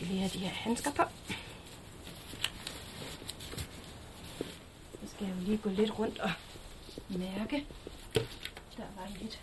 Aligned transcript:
skal 0.00 0.08
lige 0.08 0.20
have 0.20 0.30
de 0.34 0.38
her 0.38 0.48
handsker 0.48 0.90
på. 0.90 1.02
Så 5.00 5.10
skal 5.14 5.26
jeg 5.26 5.36
jo 5.36 5.42
lige 5.44 5.58
gå 5.58 5.70
lidt 5.70 5.98
rundt 5.98 6.18
og 6.18 6.30
mærke. 7.08 7.66
Der 8.76 8.84
var 8.96 9.08
lidt. 9.20 9.40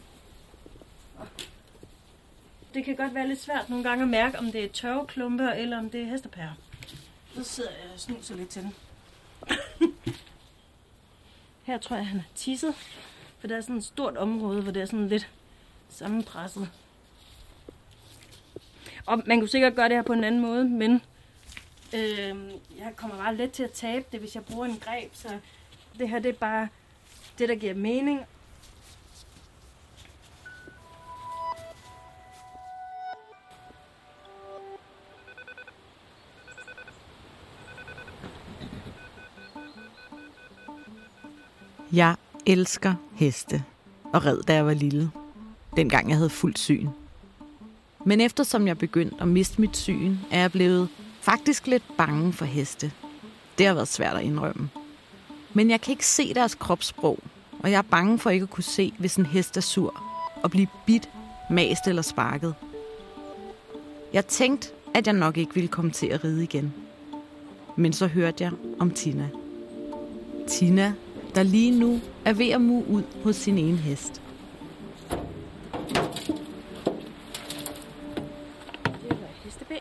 Det 2.74 2.86
kan 2.86 2.96
godt 2.96 3.14
være 3.14 3.28
lidt 3.28 3.42
svært 3.42 3.70
nogle 3.70 3.84
gange 3.84 4.04
at 4.04 4.10
mærke, 4.10 4.40
om 4.40 4.52
det 4.52 4.64
er 4.64 4.70
tørveklumper 4.70 5.50
eller 5.50 5.78
om 5.78 5.90
det 5.90 6.02
er 6.02 6.06
hestepærer. 6.06 6.54
Så 7.36 7.44
sidder 7.44 7.72
jeg 7.72 7.94
og 7.94 8.00
snuser 8.00 8.36
lidt 8.36 8.50
til 8.50 8.62
den. 8.62 8.76
Her 11.68 11.78
tror 11.78 11.96
jeg, 11.96 12.08
han 12.08 12.20
har 12.20 12.30
tisset. 12.36 12.76
For 13.40 13.48
der 13.48 13.58
er 13.58 13.62
sådan 13.62 13.78
et 13.78 13.84
stort 13.84 14.18
område, 14.18 14.62
hvor 14.62 14.72
det 14.72 14.82
er 14.82 14.86
sådan 14.86 15.08
lidt 15.08 15.30
sammenpresset. 15.90 16.70
Og 19.08 19.24
man 19.26 19.40
kunne 19.40 19.50
sikkert 19.50 19.76
gøre 19.76 19.90
det 19.90 19.96
her 19.96 20.04
på 20.04 20.14
en 20.14 20.24
anden 20.24 20.42
måde, 20.42 20.66
men 20.66 21.02
øh, 21.94 22.36
jeg 22.78 22.94
kommer 22.96 23.18
bare 23.18 23.36
let 23.36 23.52
til 23.52 23.64
at 23.64 23.72
tabe 23.72 24.06
det, 24.12 24.20
hvis 24.20 24.36
jeg 24.36 24.46
bruger 24.46 24.66
en 24.66 24.80
greb. 24.80 25.10
Så 25.14 25.28
det 26.00 26.10
her 26.10 26.20
det 26.20 26.30
er 26.30 26.34
bare 26.34 26.68
det, 27.40 27.50
der 27.50 27.56
giver 27.56 27.74
mening. 27.74 28.22
Jeg 41.94 42.16
elsker 42.46 42.96
heste 43.16 43.64
og 44.14 44.26
red, 44.26 44.42
da 44.44 44.54
jeg 44.54 44.66
var 44.66 44.74
lille. 44.74 45.12
Dengang 45.76 46.10
jeg 46.10 46.18
havde 46.18 46.30
fuldt 46.30 46.60
syn. 46.60 46.90
Men 48.08 48.22
eftersom 48.22 48.68
jeg 48.68 48.78
begyndte 48.78 49.16
at 49.22 49.28
miste 49.28 49.62
mit 49.62 49.78
syn, 49.78 50.16
er 50.32 50.40
jeg 50.40 50.52
blevet 50.52 50.90
faktisk 51.22 51.68
lidt 51.68 51.84
bange 51.98 52.34
for 52.34 52.46
heste. 52.46 52.92
Det 53.58 53.66
har 53.66 53.74
været 53.74 53.88
svært 53.88 54.18
at 54.18 54.24
indrømme. 54.24 54.70
Men 55.54 55.70
jeg 55.70 55.82
kan 55.82 55.92
ikke 55.92 56.06
se 56.06 56.34
deres 56.34 56.56
kropssprog, 56.56 57.20
og 57.60 57.72
jeg 57.72 57.78
er 57.78 57.82
bange 57.82 58.20
for 58.20 58.30
ikke 58.30 58.44
at 58.44 58.50
kunne 58.50 58.64
se, 58.64 58.94
hvis 58.98 59.16
en 59.16 59.26
hest 59.26 59.58
er 59.58 59.62
sur, 59.62 60.04
og 60.44 60.52
blive 60.52 60.68
bidt, 60.86 61.10
mast 61.50 61.88
eller 61.88 62.02
sparket. 62.02 62.56
Jeg 64.14 64.26
tænkte, 64.26 64.68
at 64.94 65.08
jeg 65.08 65.14
nok 65.14 65.38
ikke 65.38 65.54
ville 65.54 65.68
komme 65.68 65.92
til 65.92 66.08
at 66.08 66.24
ride 66.24 66.44
igen. 66.44 66.74
Men 67.76 67.94
så 67.94 68.08
hørte 68.08 68.44
jeg 68.44 68.52
om 68.80 68.92
Tina. 68.92 69.30
Tina, 70.48 70.94
der 71.36 71.44
lige 71.44 71.80
nu 71.80 72.00
er 72.26 72.34
ved 72.34 72.50
at 72.50 72.62
mu 72.62 72.84
ud 72.84 73.04
hos 73.24 73.36
sin 73.36 73.58
ene 73.58 73.78
hest. 73.78 74.22
Det 78.86 79.10
var 79.10 79.28
hestebæ. 79.44 79.76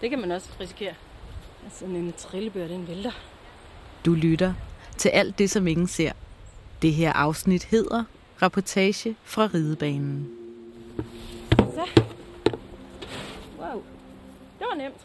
Det 0.00 0.10
kan 0.10 0.13
man 0.28 0.36
også 0.36 0.48
risikere. 0.60 0.94
Sådan 1.70 1.96
en 1.96 2.12
trillebør, 2.12 2.68
den 2.68 2.88
vælter. 2.88 3.10
Du 4.04 4.14
lytter 4.14 4.54
til 4.96 5.08
alt 5.08 5.38
det, 5.38 5.50
som 5.50 5.66
ingen 5.66 5.86
ser. 5.86 6.12
Det 6.82 6.94
her 6.94 7.12
afsnit 7.12 7.64
hedder 7.64 8.04
Rapportage 8.42 9.16
fra 9.24 9.48
ridebanen. 9.54 10.30
Så. 11.56 12.02
Wow. 13.58 13.82
Det 14.58 14.66
var 14.70 14.76
nemt. 14.76 15.00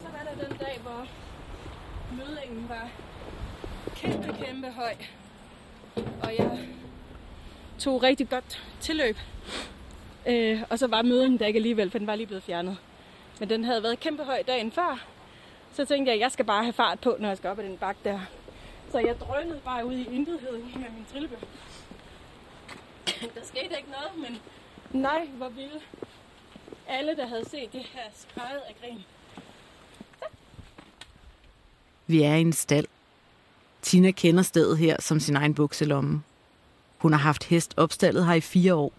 Så 0.00 0.08
var 0.12 0.34
der 0.34 0.48
den 0.48 0.56
dag, 0.58 0.80
hvor 0.82 1.06
mødingen 2.16 2.68
var 2.68 2.90
kæmpe, 3.96 4.44
kæmpe 4.44 4.70
høj. 4.70 4.94
Og 6.22 6.34
jeg 6.38 6.58
tog 7.78 8.02
rigtig 8.02 8.28
godt 8.28 8.62
tilløb. 8.80 9.16
Øh, 10.26 10.62
og 10.70 10.78
så 10.78 10.86
var 10.86 11.02
mødingen 11.02 11.38
der 11.38 11.46
ikke 11.46 11.56
alligevel, 11.56 11.90
for 11.90 11.98
den 11.98 12.06
var 12.06 12.14
lige 12.14 12.26
blevet 12.26 12.42
fjernet. 12.42 12.76
Men 13.38 13.48
den 13.50 13.64
havde 13.64 13.82
været 13.82 14.00
kæmpe 14.00 14.24
høj 14.24 14.42
dagen 14.42 14.72
før. 14.72 15.06
Så 15.72 15.84
tænkte 15.84 16.10
jeg, 16.10 16.14
at 16.14 16.20
jeg 16.20 16.32
skal 16.32 16.44
bare 16.44 16.62
have 16.62 16.72
fart 16.72 17.00
på, 17.00 17.16
når 17.18 17.28
jeg 17.28 17.36
skal 17.36 17.50
op 17.50 17.58
ad 17.58 17.64
den 17.64 17.76
bakke 17.76 18.00
der. 18.04 18.20
Så 18.92 18.98
jeg 18.98 19.20
drønede 19.20 19.60
bare 19.64 19.86
ud 19.86 19.94
i 19.94 20.08
intetheden 20.14 20.62
med 20.74 20.90
min 20.90 21.06
trillebør. 21.12 21.36
Der 23.34 23.44
skete 23.44 23.76
ikke 23.76 23.90
noget, 23.90 24.30
men 24.30 24.40
nej, 25.02 25.26
hvor 25.26 25.48
vilde. 25.48 25.80
Alle, 26.88 27.16
der 27.16 27.26
havde 27.26 27.48
set 27.48 27.72
det 27.72 27.82
her, 27.82 28.02
skrejet 28.14 28.60
af 28.68 28.74
grin. 28.80 29.04
Vi 32.06 32.22
er 32.22 32.34
i 32.34 32.40
en 32.40 32.52
stald. 32.52 32.86
Tina 33.82 34.10
kender 34.10 34.42
stedet 34.42 34.78
her 34.78 34.96
som 35.00 35.20
sin 35.20 35.36
egen 35.36 35.54
bukselomme. 35.54 36.22
Hun 36.98 37.12
har 37.12 37.20
haft 37.20 37.44
hest 37.44 37.74
opstallet 37.76 38.26
her 38.26 38.34
i 38.34 38.40
fire 38.40 38.74
år. 38.74 38.92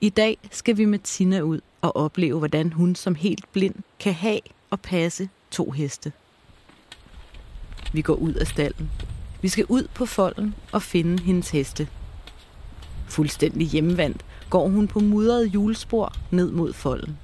I 0.00 0.08
dag 0.08 0.38
skal 0.50 0.76
vi 0.76 0.84
med 0.84 0.98
Tina 0.98 1.40
ud 1.40 1.60
og 1.82 1.96
opleve, 1.96 2.38
hvordan 2.38 2.72
hun 2.72 2.94
som 2.94 3.14
helt 3.14 3.52
blind 3.52 3.74
kan 3.98 4.14
have 4.14 4.40
og 4.70 4.80
passe 4.80 5.28
to 5.50 5.70
heste. 5.70 6.12
Vi 7.92 8.02
går 8.02 8.14
ud 8.14 8.34
af 8.34 8.46
stallen. 8.46 8.90
Vi 9.42 9.48
skal 9.48 9.66
ud 9.68 9.88
på 9.94 10.06
folden 10.06 10.54
og 10.72 10.82
finde 10.82 11.22
hendes 11.22 11.50
heste. 11.50 11.88
Fuldstændig 13.08 13.66
hjemvandt 13.66 14.24
går 14.50 14.68
hun 14.68 14.88
på 14.88 15.00
mudrede 15.00 15.48
hjulspor 15.48 16.12
ned 16.30 16.50
mod 16.50 16.72
folden. 16.72 17.18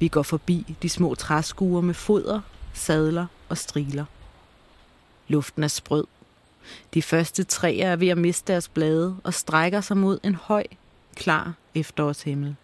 Vi 0.00 0.08
går 0.08 0.22
forbi 0.22 0.76
de 0.82 0.88
små 0.88 1.14
træskuer 1.14 1.80
med 1.80 1.94
foder, 1.94 2.40
sadler 2.72 3.26
og 3.48 3.58
striler. 3.58 4.04
Luften 5.28 5.62
er 5.62 5.68
sprød. 5.68 6.04
De 6.94 7.02
første 7.02 7.44
træer 7.44 7.88
er 7.92 7.96
ved 7.96 8.08
at 8.08 8.18
miste 8.18 8.52
deres 8.52 8.68
blade 8.68 9.16
og 9.24 9.34
strækker 9.34 9.80
sig 9.80 9.96
mod 9.96 10.18
en 10.22 10.34
høj, 10.34 10.64
klar 11.14 11.54
efterårshimmel. 11.74 12.56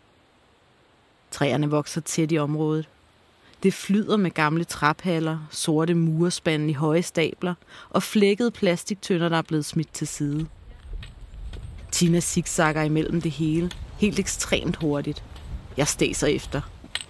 Træerne 1.30 1.70
vokser 1.70 2.00
tæt 2.00 2.32
i 2.32 2.38
området. 2.38 2.88
Det 3.62 3.74
flyder 3.74 4.16
med 4.16 4.30
gamle 4.30 4.64
traphaller, 4.64 5.38
sorte 5.50 5.94
murespanden 5.94 6.70
i 6.70 6.72
høje 6.72 7.02
stabler 7.02 7.54
og 7.90 8.02
flækkede 8.02 8.50
plastiktønder, 8.50 9.28
der 9.28 9.36
er 9.36 9.42
blevet 9.42 9.64
smidt 9.64 9.92
til 9.92 10.08
side. 10.08 10.46
Tina 11.92 12.20
zigzagger 12.20 12.82
imellem 12.82 13.20
det 13.22 13.30
hele, 13.30 13.70
helt 13.98 14.18
ekstremt 14.18 14.76
hurtigt. 14.76 15.24
Jeg 15.76 15.88
stæser 15.88 16.26
efter. 16.26 16.60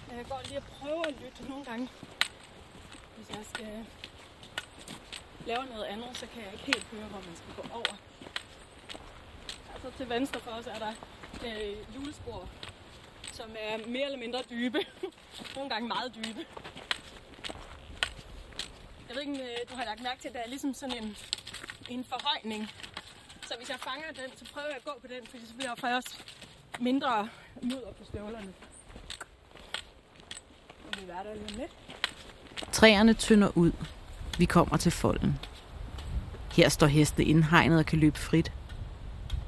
Jeg 0.09 0.17
kan 0.17 0.25
godt 0.29 0.47
lige 0.47 0.57
at 0.57 0.63
prøve 0.79 1.07
at 1.07 1.13
lytte 1.23 1.49
nogle 1.49 1.65
gange. 1.65 1.89
Hvis 3.17 3.29
jeg 3.29 3.43
skal 3.53 3.67
lave 5.47 5.63
noget 5.73 5.83
andet, 5.83 6.09
så 6.13 6.25
kan 6.33 6.41
jeg 6.43 6.51
ikke 6.53 6.65
helt 6.65 6.85
høre, 6.91 7.07
hvor 7.09 7.21
man 7.27 7.35
skal 7.35 7.53
gå 7.55 7.63
over. 7.73 7.95
Altså 9.73 9.97
til 9.97 10.09
venstre 10.09 10.39
for 10.39 10.51
os 10.51 10.67
er 10.67 10.79
der 10.85 10.93
øh, 11.45 11.95
julespor 11.95 12.47
som 13.41 13.51
er 13.59 13.87
mere 13.87 14.05
eller 14.05 14.19
mindre 14.19 14.39
dybe. 14.49 14.79
nogle 15.55 15.69
gange 15.69 15.87
meget 15.87 16.15
dybe. 16.15 16.45
Jeg 19.07 19.15
ved 19.15 19.21
ikke, 19.21 19.33
om 19.33 19.39
øh, 19.39 19.57
du 19.69 19.75
har 19.75 19.85
lagt 19.85 20.03
mærke 20.03 20.21
til, 20.21 20.27
at 20.27 20.33
der 20.33 20.39
er 20.39 20.47
ligesom 20.47 20.73
sådan 20.73 20.97
en, 21.03 21.17
en 21.89 22.03
forhøjning. 22.03 22.69
Så 23.47 23.53
hvis 23.57 23.69
jeg 23.69 23.79
fanger 23.79 24.07
den, 24.07 24.37
så 24.37 24.53
prøver 24.53 24.67
jeg 24.67 24.77
at 24.77 24.83
gå 24.83 24.91
på 25.01 25.07
den, 25.07 25.27
fordi 25.27 25.45
så 25.45 25.53
bliver 25.53 25.69
jeg 25.69 25.77
først 25.77 26.25
mindre 26.79 27.29
mudder 27.61 27.91
på 27.91 28.03
støvlerne. 28.03 28.53
Og 30.87 30.93
vi 30.97 31.09
er 31.09 31.23
der 31.23 31.33
lige 31.33 31.57
lidt. 31.57 31.71
Træerne 32.71 33.13
tynder 33.13 33.57
ud. 33.57 33.71
Vi 34.37 34.45
kommer 34.45 34.77
til 34.77 34.91
folden. 34.91 35.39
Her 36.51 36.69
står 36.69 36.87
hestene 36.87 37.25
indhegnet 37.25 37.79
og 37.79 37.85
kan 37.85 37.99
løbe 37.99 38.19
frit. 38.19 38.51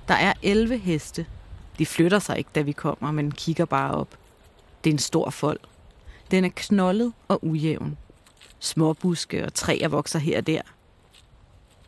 Der 0.08 0.14
er 0.14 0.34
11 0.42 0.78
heste. 0.78 1.26
De 1.80 1.86
flytter 1.86 2.20
sig 2.20 2.38
ikke, 2.38 2.50
da 2.56 2.62
vi 2.62 2.72
kommer, 2.72 3.12
men 3.12 3.32
kigger 3.32 3.66
bare 3.66 3.94
op. 3.94 4.18
Det 4.84 4.90
er 4.90 4.94
en 4.94 5.00
stor 5.00 5.30
fold. 5.30 5.60
Den 6.32 6.46
er 6.46 6.50
knoldet 6.56 7.14
og 7.28 7.46
ujævn. 7.46 7.98
Småbuske 8.60 9.46
og 9.46 9.54
træer 9.54 9.88
vokser 9.88 10.20
her 10.20 10.38
og 10.38 10.48
der. 10.48 10.62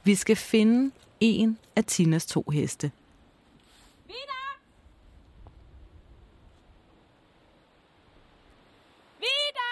Vi 0.03 0.15
skal 0.15 0.35
finde 0.35 0.91
en 1.19 1.57
af 1.75 1.83
Tinas 1.85 2.25
to 2.25 2.45
heste. 2.53 2.91
Vida! 4.07 4.41
Vida! 9.19 9.69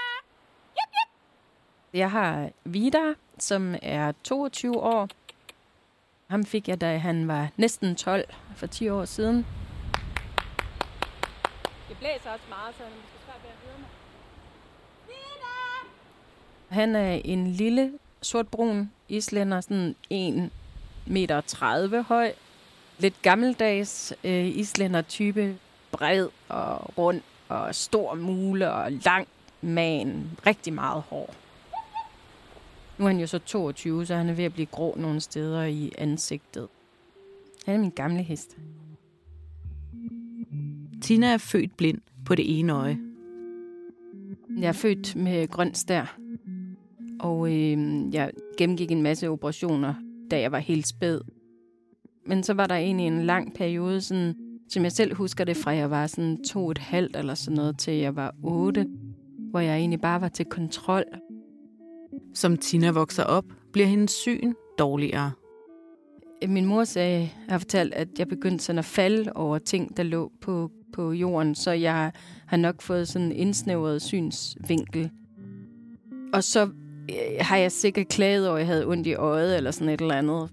Jup, 0.69 0.89
jup! 0.89 1.09
Jeg 1.93 2.11
har 2.11 2.49
Vida, 2.63 3.13
som 3.39 3.75
er 3.81 4.11
22 4.23 4.79
år. 4.79 5.09
Ham 6.27 6.45
fik 6.45 6.67
jeg, 6.67 6.81
da 6.81 6.97
han 6.97 7.27
var 7.27 7.49
næsten 7.57 7.95
12 7.95 8.25
for 8.55 8.67
10 8.67 8.89
år 8.89 9.05
siden. 9.05 9.45
Blæser 12.03 12.29
også 12.29 12.45
meget, 12.49 12.75
så 12.77 12.83
er 12.83 12.87
måske 12.89 13.25
svært 13.25 13.43
ved 13.43 13.49
at 13.49 13.57
høre 13.65 13.79
mig. 13.79 13.89
Han 16.69 16.95
er 16.95 17.21
en 17.25 17.47
lille 17.47 17.93
sortbrun 18.21 18.91
islænder, 19.09 19.61
sådan 19.61 19.95
1 20.09 20.51
meter 21.05 21.41
30 21.41 22.03
høj. 22.03 22.33
Lidt 22.97 23.21
gammeldags 23.21 24.13
øh, 24.23 24.47
islænder-type. 24.47 25.57
Bred 25.91 26.29
og 26.49 26.97
rund 26.97 27.21
og 27.49 27.75
stor 27.75 28.15
mule 28.15 28.71
og 28.71 28.91
lang 28.91 29.27
man. 29.61 30.31
Rigtig 30.45 30.73
meget 30.73 31.01
hår. 31.01 31.33
Nu 32.97 33.05
er 33.05 33.09
han 33.09 33.19
jo 33.19 33.27
så 33.27 33.39
22, 33.39 34.05
så 34.05 34.15
han 34.15 34.29
er 34.29 34.33
ved 34.33 34.45
at 34.45 34.53
blive 34.53 34.65
grå 34.65 34.95
nogle 34.97 35.21
steder 35.21 35.63
i 35.63 35.91
ansigtet. 35.97 36.67
Han 37.65 37.75
er 37.75 37.79
min 37.79 37.91
gamle 37.91 38.23
hest. 38.23 38.57
Tina 41.01 41.27
er 41.27 41.37
født 41.37 41.77
blind, 41.77 42.01
på 42.25 42.35
det 42.35 42.59
ene 42.59 42.73
øje. 42.73 42.99
Jeg 44.57 44.67
er 44.67 44.71
født 44.71 45.15
med 45.15 45.47
grøn 45.47 45.73
stær, 45.73 46.17
og 47.19 47.47
øh, 47.47 48.13
jeg 48.13 48.31
gennemgik 48.57 48.91
en 48.91 49.01
masse 49.01 49.29
operationer, 49.29 49.93
da 50.31 50.39
jeg 50.39 50.51
var 50.51 50.59
helt 50.59 50.87
spæd. 50.87 51.21
Men 52.25 52.43
så 52.43 52.53
var 52.53 52.67
der 52.67 52.75
egentlig 52.75 53.07
en 53.07 53.23
lang 53.23 53.53
periode, 53.53 54.01
sådan, 54.01 54.35
som 54.69 54.83
jeg 54.83 54.91
selv 54.91 55.15
husker 55.15 55.43
det, 55.43 55.57
fra 55.57 55.71
jeg 55.71 55.89
var 55.89 56.07
sådan 56.07 56.43
to 56.43 56.71
et 56.71 56.77
halvt 56.77 57.15
eller 57.15 57.33
sådan 57.33 57.55
noget, 57.55 57.77
til 57.77 57.93
jeg 57.93 58.15
var 58.15 58.35
otte, 58.43 58.87
hvor 59.51 59.59
jeg 59.59 59.77
egentlig 59.77 60.01
bare 60.01 60.21
var 60.21 60.27
til 60.27 60.45
kontrol. 60.45 61.03
Som 62.33 62.57
Tina 62.57 62.91
vokser 62.91 63.23
op, 63.23 63.45
bliver 63.73 63.87
hendes 63.87 64.11
syn 64.11 64.53
dårligere. 64.79 65.31
Min 66.47 66.65
mor 66.65 66.83
sagde, 66.83 67.29
har 67.49 67.57
fortalt, 67.57 67.93
at 67.93 68.07
jeg 68.19 68.27
begyndte 68.27 68.65
sådan 68.65 68.79
at 68.79 68.85
falde 68.85 69.31
over 69.35 69.57
ting, 69.57 69.97
der 69.97 70.03
lå 70.03 70.31
på, 70.41 70.71
på 70.93 71.11
jorden, 71.11 71.55
så 71.55 71.71
jeg 71.71 72.11
har 72.45 72.57
nok 72.57 72.81
fået 72.81 73.07
sådan 73.07 73.25
en 73.27 73.31
indsnævret 73.31 74.01
synsvinkel. 74.01 75.11
Og 76.33 76.43
så 76.43 76.63
øh, 77.09 77.15
har 77.39 77.57
jeg 77.57 77.71
sikkert 77.71 78.07
klaget 78.07 78.47
over, 78.47 78.57
at 78.57 78.59
jeg 78.59 78.67
havde 78.67 78.87
ondt 78.87 79.07
i 79.07 79.13
øjet 79.13 79.57
eller 79.57 79.71
sådan 79.71 79.89
et 79.89 80.01
eller 80.01 80.15
andet. 80.15 80.49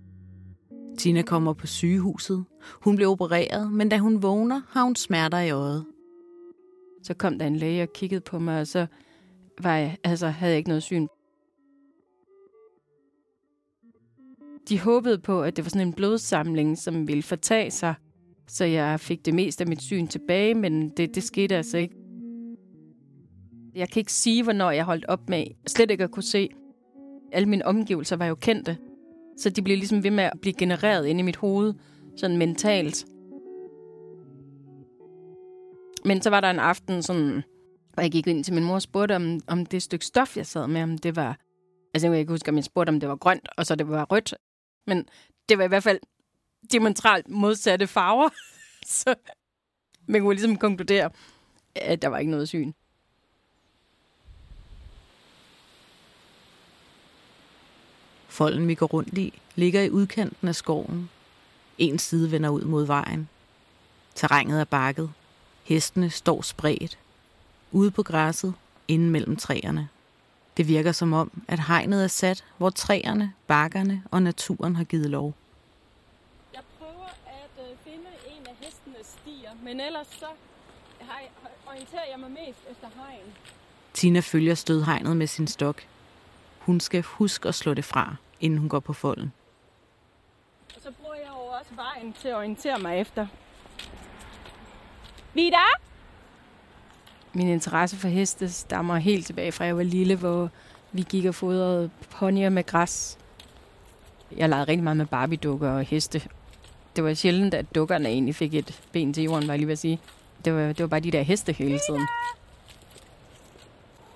Tina 0.98 1.22
kommer 1.22 1.52
på 1.52 1.66
sygehuset. 1.66 2.44
Hun 2.84 2.96
bliver 2.96 3.10
opereret, 3.10 3.72
men 3.72 3.88
da 3.88 3.98
hun 3.98 4.22
vågner, 4.22 4.60
har 4.68 4.82
hun 4.82 4.96
smerter 4.96 5.38
i 5.38 5.50
øjet. 5.50 5.84
Så 7.02 7.14
kom 7.14 7.38
der 7.38 7.46
en 7.46 7.56
læge 7.56 7.82
og 7.82 7.92
kiggede 7.94 8.20
på 8.20 8.38
mig, 8.38 8.60
og 8.60 8.66
så 8.66 8.86
var 9.62 9.76
jeg, 9.76 9.96
altså, 10.04 10.28
havde 10.28 10.52
jeg 10.52 10.58
ikke 10.58 10.68
noget 10.68 10.82
syn. 10.82 11.06
De 14.68 14.80
håbede 14.80 15.18
på, 15.18 15.42
at 15.42 15.56
det 15.56 15.64
var 15.64 15.68
sådan 15.68 15.86
en 15.86 15.92
blodsamling, 15.92 16.78
som 16.78 17.08
ville 17.08 17.22
fortage 17.22 17.70
sig, 17.70 17.94
så 18.48 18.64
jeg 18.64 19.00
fik 19.00 19.24
det 19.24 19.34
meste 19.34 19.64
af 19.64 19.68
mit 19.68 19.82
syn 19.82 20.06
tilbage, 20.06 20.54
men 20.54 20.88
det, 20.88 21.14
det 21.14 21.22
skete 21.22 21.56
altså 21.56 21.78
ikke. 21.78 21.94
Jeg 23.74 23.88
kan 23.88 24.00
ikke 24.00 24.12
sige, 24.12 24.42
hvornår 24.42 24.70
jeg 24.70 24.84
holdt 24.84 25.04
op 25.04 25.28
med 25.28 25.44
slet 25.66 25.90
ikke 25.90 26.04
at 26.04 26.10
kunne 26.10 26.22
se. 26.22 26.48
Alle 27.32 27.48
mine 27.48 27.66
omgivelser 27.66 28.16
var 28.16 28.26
jo 28.26 28.34
kendte, 28.34 28.76
så 29.38 29.50
de 29.50 29.62
blev 29.62 29.76
ligesom 29.76 30.04
ved 30.04 30.10
med 30.10 30.24
at 30.24 30.40
blive 30.40 30.54
genereret 30.54 31.06
inde 31.06 31.20
i 31.20 31.22
mit 31.22 31.36
hoved, 31.36 31.74
sådan 32.16 32.36
mentalt. 32.36 33.06
Men 36.04 36.22
så 36.22 36.30
var 36.30 36.40
der 36.40 36.50
en 36.50 36.58
aften, 36.58 37.02
sådan, 37.02 37.42
hvor 37.94 38.02
jeg 38.02 38.10
gik 38.10 38.26
ind 38.26 38.44
til 38.44 38.54
min 38.54 38.64
mor 38.64 38.74
og 38.74 38.82
spurgte, 38.82 39.16
om, 39.16 39.40
om 39.46 39.66
det 39.66 39.82
stykke 39.82 40.06
stof, 40.06 40.36
jeg 40.36 40.46
sad 40.46 40.66
med, 40.68 40.82
om 40.82 40.98
det 40.98 41.16
var... 41.16 41.38
Altså, 41.94 42.06
jeg 42.06 42.12
kan 42.12 42.20
ikke 42.20 42.32
huske, 42.32 42.48
om 42.48 42.56
jeg 42.56 42.64
spurgte, 42.64 42.90
om 42.90 43.00
det 43.00 43.08
var 43.08 43.16
grønt, 43.16 43.48
og 43.56 43.66
så 43.66 43.74
det 43.74 43.88
var 43.88 44.04
rødt. 44.04 44.34
Men 44.90 45.08
det 45.48 45.58
var 45.58 45.64
i 45.64 45.68
hvert 45.68 45.82
fald 45.82 46.00
diametralt 46.72 47.28
modsatte 47.28 47.86
farver. 47.86 48.28
så 49.00 49.14
man 50.06 50.20
kunne 50.20 50.34
ligesom 50.34 50.56
konkludere, 50.56 51.10
at 51.74 52.02
der 52.02 52.08
var 52.08 52.18
ikke 52.18 52.30
noget 52.30 52.48
syn. 52.48 52.72
Folden, 58.28 58.68
vi 58.68 58.74
går 58.74 58.86
rundt 58.86 59.18
i, 59.18 59.40
ligger 59.54 59.82
i 59.82 59.90
udkanten 59.90 60.48
af 60.48 60.54
skoven. 60.54 61.10
En 61.78 61.98
side 61.98 62.30
vender 62.30 62.50
ud 62.50 62.62
mod 62.62 62.86
vejen. 62.86 63.28
Terrænet 64.14 64.60
er 64.60 64.64
bakket. 64.64 65.12
Hestene 65.64 66.10
står 66.10 66.42
spredt. 66.42 66.98
Ude 67.72 67.90
på 67.90 68.02
græsset, 68.02 68.54
inden 68.88 69.10
mellem 69.10 69.36
træerne. 69.36 69.88
Det 70.60 70.68
virker 70.68 70.92
som 70.92 71.12
om, 71.12 71.42
at 71.48 71.60
hegnet 71.60 72.04
er 72.04 72.08
sat, 72.08 72.44
hvor 72.58 72.70
træerne, 72.70 73.32
bakkerne 73.46 74.02
og 74.10 74.22
naturen 74.22 74.76
har 74.76 74.84
givet 74.84 75.10
lov. 75.10 75.34
Jeg 76.54 76.62
prøver 76.78 77.08
at 77.26 77.50
øh, 77.58 77.76
finde 77.84 78.08
en 78.26 78.46
af 78.46 78.54
hestenes 78.60 79.06
stier, 79.06 79.50
men 79.62 79.80
ellers 79.80 80.06
så 80.06 80.26
orienterer 81.66 82.04
jeg 82.10 82.20
mig 82.20 82.30
mest 82.30 82.58
efter 82.70 82.88
hegn. 82.96 83.32
Tina 83.92 84.20
følger 84.20 84.54
stødhegnet 84.54 85.16
med 85.16 85.26
sin 85.26 85.46
stok. 85.46 85.82
Hun 86.58 86.80
skal 86.80 87.02
huske 87.02 87.48
at 87.48 87.54
slå 87.54 87.74
det 87.74 87.84
fra, 87.84 88.16
inden 88.40 88.58
hun 88.58 88.68
går 88.68 88.80
på 88.80 88.92
folden. 88.92 89.32
Og 90.76 90.82
så 90.82 90.90
bruger 91.00 91.14
jeg 91.14 91.28
jo 91.28 91.58
også 91.58 91.74
vejen 91.74 92.12
til 92.12 92.28
at 92.28 92.36
orientere 92.36 92.78
mig 92.78 93.00
efter. 93.00 93.26
Vida? 95.34 95.89
Min 97.32 97.48
interesse 97.48 97.96
for 97.96 98.08
heste 98.08 98.50
stammer 98.52 98.96
helt 98.96 99.26
tilbage 99.26 99.52
fra 99.52 99.64
jeg 99.64 99.76
var 99.76 99.82
lille, 99.82 100.16
hvor 100.16 100.50
vi 100.92 101.02
gik 101.02 101.24
og 101.24 101.34
fodrede 101.34 101.90
ponyer 102.10 102.48
med 102.48 102.66
græs. 102.66 103.18
Jeg 104.36 104.48
legede 104.48 104.64
rigtig 104.64 104.82
meget 104.82 104.96
med 104.96 105.06
Barbie-dukker 105.06 105.70
og 105.70 105.82
heste. 105.82 106.22
Det 106.96 107.04
var 107.04 107.14
sjældent, 107.14 107.54
at 107.54 107.74
dukkerne 107.74 108.08
egentlig 108.08 108.34
fik 108.34 108.54
et 108.54 108.80
ben 108.92 109.12
til 109.12 109.24
jorden, 109.24 109.48
var 109.48 109.54
jeg 109.54 109.58
lige 109.58 109.66
ved 109.66 109.72
at 109.72 109.78
sige. 109.78 110.00
Det 110.44 110.54
var, 110.54 110.60
det 110.60 110.80
var 110.80 110.86
bare 110.86 111.00
de 111.00 111.10
der 111.10 111.22
heste 111.22 111.52
hele 111.52 111.78
tiden. 111.88 112.06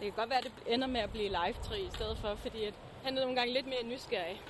Det 0.01 0.03
kan 0.03 0.13
godt 0.17 0.31
være, 0.31 0.39
at 0.39 0.45
det 0.45 0.75
ender 0.75 0.87
med 0.87 1.01
at 1.01 1.11
blive 1.11 1.29
live 1.29 1.79
i 1.79 1.91
stedet 1.95 2.19
for, 2.21 2.35
fordi 2.43 2.65
at 2.65 2.75
han 3.05 3.19
er 3.19 3.21
nogle 3.21 3.37
gange 3.37 3.55
lidt 3.55 3.67
mere 3.67 3.95
nysgerrig. 3.95 4.41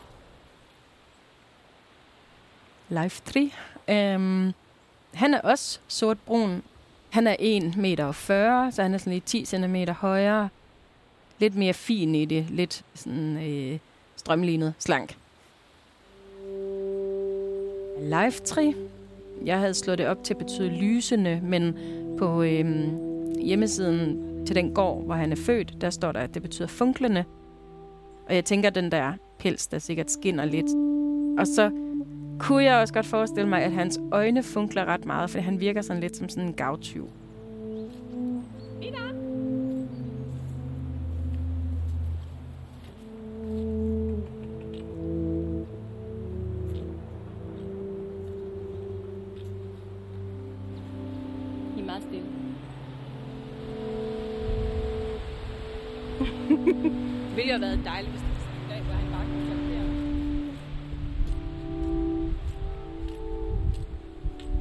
Live 2.89 3.09
3. 3.09 4.15
Um, 4.17 4.55
han 5.15 5.35
er 5.35 5.41
også 5.41 5.81
sortbrun. 5.89 6.63
Han 7.15 7.27
er 7.27 7.37
1,40 7.41 7.81
meter 7.81 8.13
så 8.71 8.83
han 8.83 8.95
er 8.95 8.99
sådan 8.99 9.13
lidt 9.13 9.25
10 9.25 9.45
cm 9.45 9.77
højere. 9.91 10.49
Lidt 11.39 11.57
mere 11.57 11.73
fin 11.73 12.15
i 12.15 12.25
det. 12.25 12.47
Lidt 12.51 12.85
sådan 12.95 13.37
øh, 13.37 13.79
strømlignet, 14.17 14.75
slank. 14.79 15.17
Life 18.01 18.43
Tree. 18.45 18.75
Jeg 19.45 19.59
havde 19.59 19.75
slået 19.75 19.99
det 19.99 20.07
op 20.07 20.25
til 20.25 20.35
at 20.35 20.39
betyde 20.39 20.69
lysende, 20.69 21.41
men 21.43 21.79
på 22.19 22.43
øh, 22.43 22.89
hjemmesiden 23.43 24.19
til 24.47 24.57
den 24.57 24.75
gård, 24.75 25.05
hvor 25.05 25.15
han 25.15 25.33
er 25.33 25.37
født, 25.37 25.81
der 25.81 25.91
står 25.91 26.13
der, 26.13 26.21
at 26.21 26.35
det 26.35 26.43
betyder 26.43 26.69
funklende. 26.69 27.25
Og 28.29 28.35
jeg 28.35 28.45
tænker, 28.45 28.71
den 28.71 28.93
der 28.93 29.13
pels, 29.39 29.67
der 29.67 29.79
sikkert 29.79 30.11
skinner 30.11 30.45
lidt. 30.45 30.71
Og 31.39 31.47
så 31.47 31.71
kunne 32.39 32.65
jeg 32.65 32.81
også 32.81 32.95
godt 32.95 33.07
forestille 33.07 33.49
mig, 33.49 33.63
at 33.63 33.73
hans 33.73 34.01
øjne 34.13 34.43
funkler 34.43 34.85
ret 34.85 35.05
meget, 35.05 35.31
for 35.31 35.39
han 35.39 35.61
virker 35.61 35.83
sådan 35.83 36.01
lidt 36.01 36.17
som 36.17 36.29
sådan 36.29 36.49
en 36.49 36.55
gavtyv. 36.55 37.11
Det 56.21 57.37
ville 57.37 57.53
jo 57.53 57.53
have 57.53 57.61
været 57.61 57.81
dejligt, 57.85 58.13
hvis 58.13 58.34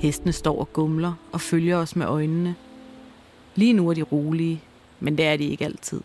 Hestene 0.03 0.33
står 0.33 0.59
og 0.59 0.73
gumler 0.73 1.13
og 1.31 1.41
følger 1.41 1.77
os 1.77 1.95
med 1.95 2.05
øjnene. 2.05 2.55
Lige 3.55 3.73
nu 3.73 3.89
er 3.89 3.93
de 3.93 4.01
rolige, 4.01 4.61
men 4.99 5.17
det 5.17 5.25
er 5.25 5.37
de 5.37 5.43
ikke 5.43 5.65
altid. 5.65 6.01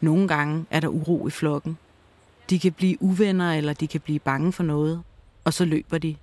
Nogle 0.00 0.28
gange 0.28 0.64
er 0.70 0.80
der 0.80 0.88
uro 0.88 1.26
i 1.26 1.30
flokken. 1.30 1.78
De 2.50 2.58
kan 2.58 2.72
blive 2.72 3.02
uvenner, 3.02 3.52
eller 3.52 3.72
de 3.72 3.86
kan 3.86 4.00
blive 4.00 4.18
bange 4.18 4.52
for 4.52 4.62
noget, 4.62 5.02
og 5.44 5.52
så 5.52 5.64
løber 5.64 5.98
de. 5.98 6.16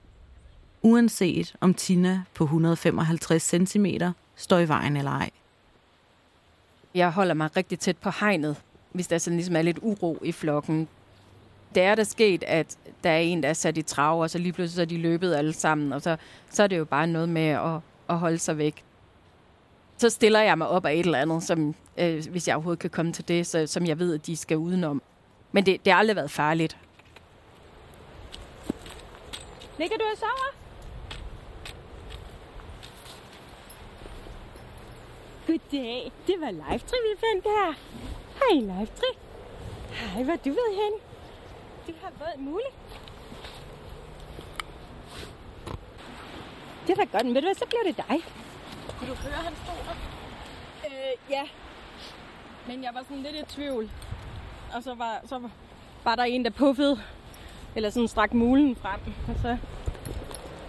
Uanset 0.81 1.55
om 1.61 1.73
Tina 1.73 2.23
på 2.33 2.43
155 2.43 3.43
cm 3.43 3.85
står 4.35 4.59
i 4.59 4.67
vejen 4.67 4.97
eller 4.97 5.11
ej. 5.11 5.29
Jeg 6.95 7.11
holder 7.11 7.33
mig 7.33 7.57
rigtig 7.57 7.79
tæt 7.79 7.97
på 7.97 8.09
hegnet, 8.19 8.55
hvis 8.91 9.07
der 9.07 9.17
sådan 9.17 9.37
ligesom 9.37 9.55
er 9.55 9.61
lidt 9.61 9.79
uro 9.81 10.19
i 10.23 10.31
flokken. 10.31 10.87
Det 11.75 11.83
er 11.83 11.95
der 11.95 12.03
sket, 12.03 12.43
at 12.47 12.77
der 13.03 13.09
er 13.09 13.17
en, 13.17 13.43
der 13.43 13.50
er 13.50 13.53
sat 13.53 13.77
i 13.77 13.81
trav, 13.81 14.21
og 14.21 14.29
så 14.29 14.38
lige 14.38 14.53
pludselig 14.53 14.75
så 14.75 14.81
er 14.81 14.86
de 14.86 14.97
løbet 14.97 15.36
alle 15.36 15.53
sammen, 15.53 15.93
og 15.93 16.01
så, 16.01 16.17
så 16.50 16.63
er 16.63 16.67
det 16.67 16.77
jo 16.77 16.86
bare 16.86 17.07
noget 17.07 17.29
med 17.29 17.47
at, 17.47 17.79
at 18.09 18.17
holde 18.19 18.38
sig 18.38 18.57
væk. 18.57 18.83
Så 19.97 20.09
stiller 20.09 20.41
jeg 20.41 20.57
mig 20.57 20.67
op 20.67 20.86
af 20.86 20.93
et 20.93 21.00
eller 21.00 21.19
andet, 21.19 21.43
som, 21.43 21.75
øh, 21.97 22.25
hvis 22.31 22.47
jeg 22.47 22.55
overhovedet 22.55 22.79
kan 22.79 22.89
komme 22.89 23.13
til 23.13 23.27
det, 23.27 23.47
så, 23.47 23.67
som 23.67 23.86
jeg 23.86 24.00
ved, 24.00 24.13
at 24.13 24.27
de 24.27 24.38
skal 24.38 24.57
udenom. 24.57 25.01
Men 25.51 25.65
det, 25.65 25.86
det 25.86 25.93
har 25.93 26.00
aldrig 26.00 26.15
været 26.15 26.31
farligt. 26.31 26.77
Ligger 29.79 29.97
du 29.97 30.03
og 30.12 30.17
sover? 30.17 30.53
Goddag, 35.47 36.12
det 36.27 36.36
var 36.39 36.51
live 36.51 36.79
vi 36.79 37.19
fandt 37.19 37.43
her. 37.43 37.74
Hej 38.39 38.62
live 38.62 38.88
Hej, 39.91 40.24
hvor 40.24 40.36
du 40.36 40.50
ved 40.50 40.75
hen? 40.75 41.06
Du 41.88 41.94
har 42.01 42.12
våd 42.20 42.38
mule. 42.38 42.70
Det 46.88 47.00
er 47.00 47.06
da 47.06 47.17
godt, 47.17 47.25
men 47.25 47.36
ved 47.36 47.41
du 47.41 47.48
hvad, 47.48 47.56
så 47.56 47.65
bliver 47.65 47.84
det 47.84 47.98
dig. 47.98 48.17
Kunne 49.00 49.10
du 49.10 49.15
høre, 49.15 49.34
han 49.34 49.53
stod 49.56 49.75
der? 49.86 49.96
Øh, 50.86 51.13
ja. 51.29 51.44
Men 52.67 52.84
jeg 52.84 52.91
var 52.94 53.03
sådan 53.03 53.24
lidt 53.24 53.36
i 53.36 53.56
tvivl. 53.56 53.91
Og 54.75 54.84
så 54.84 54.94
var, 54.96 55.22
så 55.25 55.39
var, 55.39 55.51
var 56.03 56.15
der 56.15 56.24
en, 56.24 56.46
der 56.46 56.51
puffede, 56.51 57.00
eller 57.75 57.89
sådan 57.89 58.08
strak 58.08 58.34
mulen 58.34 58.75
frem. 58.75 59.00
Og 59.27 59.36
så 59.41 59.58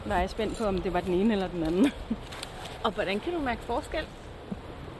var 0.06 0.18
jeg 0.18 0.30
spændt 0.30 0.58
på, 0.58 0.64
om 0.64 0.82
det 0.82 0.92
var 0.92 1.00
den 1.00 1.14
ene 1.14 1.32
eller 1.32 1.48
den 1.48 1.62
anden. 1.62 1.92
Og 2.84 2.90
hvordan 2.90 3.20
kan 3.20 3.32
du 3.32 3.38
mærke 3.38 3.62
forskel? 3.62 4.06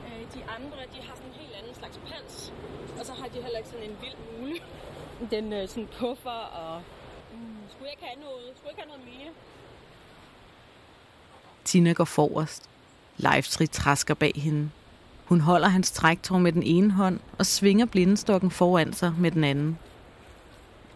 Øh, 0.07 0.21
de 0.35 0.45
andre, 0.57 0.79
de 0.95 1.07
har 1.07 1.15
sådan 1.15 1.31
en 1.31 1.37
helt 1.41 1.55
anden 1.61 1.75
slags 1.75 2.01
pels. 2.07 2.53
Og 3.01 3.07
så 3.07 3.13
har 3.13 3.29
de 3.29 3.43
heller 3.43 3.59
ikke 3.59 3.71
sådan 3.71 3.91
en 3.91 3.97
vild 4.03 4.17
mule. 4.41 4.61
Den 5.31 5.53
øh, 5.53 5.69
sådan 5.69 5.89
puffer 5.99 6.31
og... 6.31 6.83
Mm, 7.33 7.39
skulle 7.71 7.85
jeg 7.85 7.93
ikke 7.93 8.05
have 8.07 8.21
noget? 8.21 8.57
Skulle 8.57 8.65
jeg 8.65 8.71
ikke 8.71 8.83
have 8.83 8.99
noget 8.99 9.19
mere? 9.19 9.33
Tina 11.65 11.93
går 11.93 12.05
forrest. 12.05 12.71
Leifstrid 13.17 13.67
træsker 13.67 14.15
bag 14.15 14.33
hende. 14.37 14.71
Hun 15.25 15.41
holder 15.41 15.69
hans 15.69 15.91
træktår 15.91 16.39
med 16.39 16.53
den 16.53 16.63
ene 16.63 16.91
hånd 16.91 17.21
og 17.39 17.47
svinger 17.47 17.87
blindestokken 17.87 18.51
foran 18.51 18.93
sig 18.93 19.15
med 19.19 19.31
den 19.31 19.45
anden. 19.45 19.79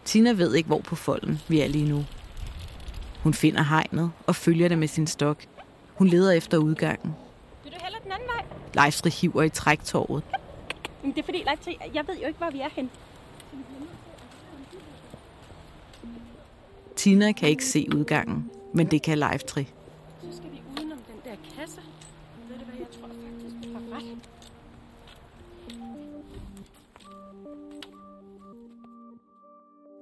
Tina 0.04 0.32
ved 0.32 0.54
ikke, 0.54 0.66
hvor 0.66 0.80
på 0.80 0.96
folden 0.96 1.40
vi 1.48 1.60
er 1.60 1.68
lige 1.68 1.88
nu. 1.88 2.04
Hun 3.22 3.34
finder 3.34 3.62
hegnet 3.62 4.12
og 4.26 4.36
følger 4.36 4.68
det 4.68 4.78
med 4.78 4.88
sin 4.88 5.06
stok. 5.06 5.36
Hun 5.94 6.08
leder 6.08 6.32
efter 6.32 6.58
udgangen. 6.58 7.14
Vil 7.64 7.72
du 7.72 7.78
hellere 7.82 8.02
den 8.04 8.12
anden 8.12 8.28
vej? 8.28 8.44
Leifstrid 8.74 9.10
hiver 9.10 9.42
i 9.42 9.48
træktåret. 9.48 10.22
Men 11.02 11.12
det 11.12 11.18
er 11.18 11.24
fordi, 11.24 11.38
Leif, 11.38 11.78
jeg 11.94 12.06
ved 12.06 12.18
jo 12.20 12.26
ikke, 12.26 12.38
hvor 12.38 12.50
vi 12.50 12.60
er 12.60 12.68
hen. 12.72 12.90
Tina 17.02 17.32
kan 17.32 17.48
ikke 17.48 17.64
se 17.64 17.86
udgangen, 17.94 18.50
men 18.74 18.86
det 18.86 19.02
kan 19.02 19.18
Leifstrid. 19.18 19.64
Så 19.64 20.36
skal 20.36 20.50
vi 20.52 20.62
udenom 20.72 20.98
den 20.98 21.16
der 21.24 21.36
kasse. 21.56 21.80
Ved 22.48 22.58
du 22.58 22.64
hvad, 22.64 22.74
jeg 22.78 22.86
tror 22.90 23.08
faktisk, 23.08 23.56
du 23.64 23.72
har 23.72 23.96
ret. 23.96 24.18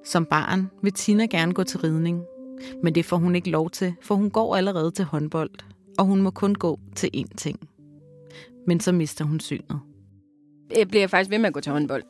Som 0.05 0.27
barn 0.27 0.71
vil 0.83 0.93
Tina 0.93 1.27
gerne 1.27 1.55
gå 1.55 1.65
til 1.65 1.81
ridning, 1.81 2.25
men 2.83 2.95
det 2.95 3.05
får 3.05 3.17
hun 3.17 3.35
ikke 3.35 3.51
lov 3.51 3.71
til, 3.71 3.95
for 4.03 4.15
hun 4.15 4.31
går 4.31 4.57
allerede 4.57 4.91
til 4.91 5.05
håndbold, 5.05 5.51
og 5.99 6.05
hun 6.05 6.23
må 6.23 6.31
kun 6.31 6.55
gå 6.55 6.79
til 6.95 7.11
én 7.17 7.37
ting. 7.37 7.69
Men 8.67 8.81
så 8.81 8.93
mister 8.93 9.25
hun 9.25 9.41
synet. 9.41 9.81
Jeg 10.77 10.89
bliver 10.89 11.07
faktisk 11.07 11.31
ved 11.31 11.39
med 11.39 11.47
at 11.47 11.55
gå 11.55 11.61
til 11.61 11.73
håndbold, 11.73 12.03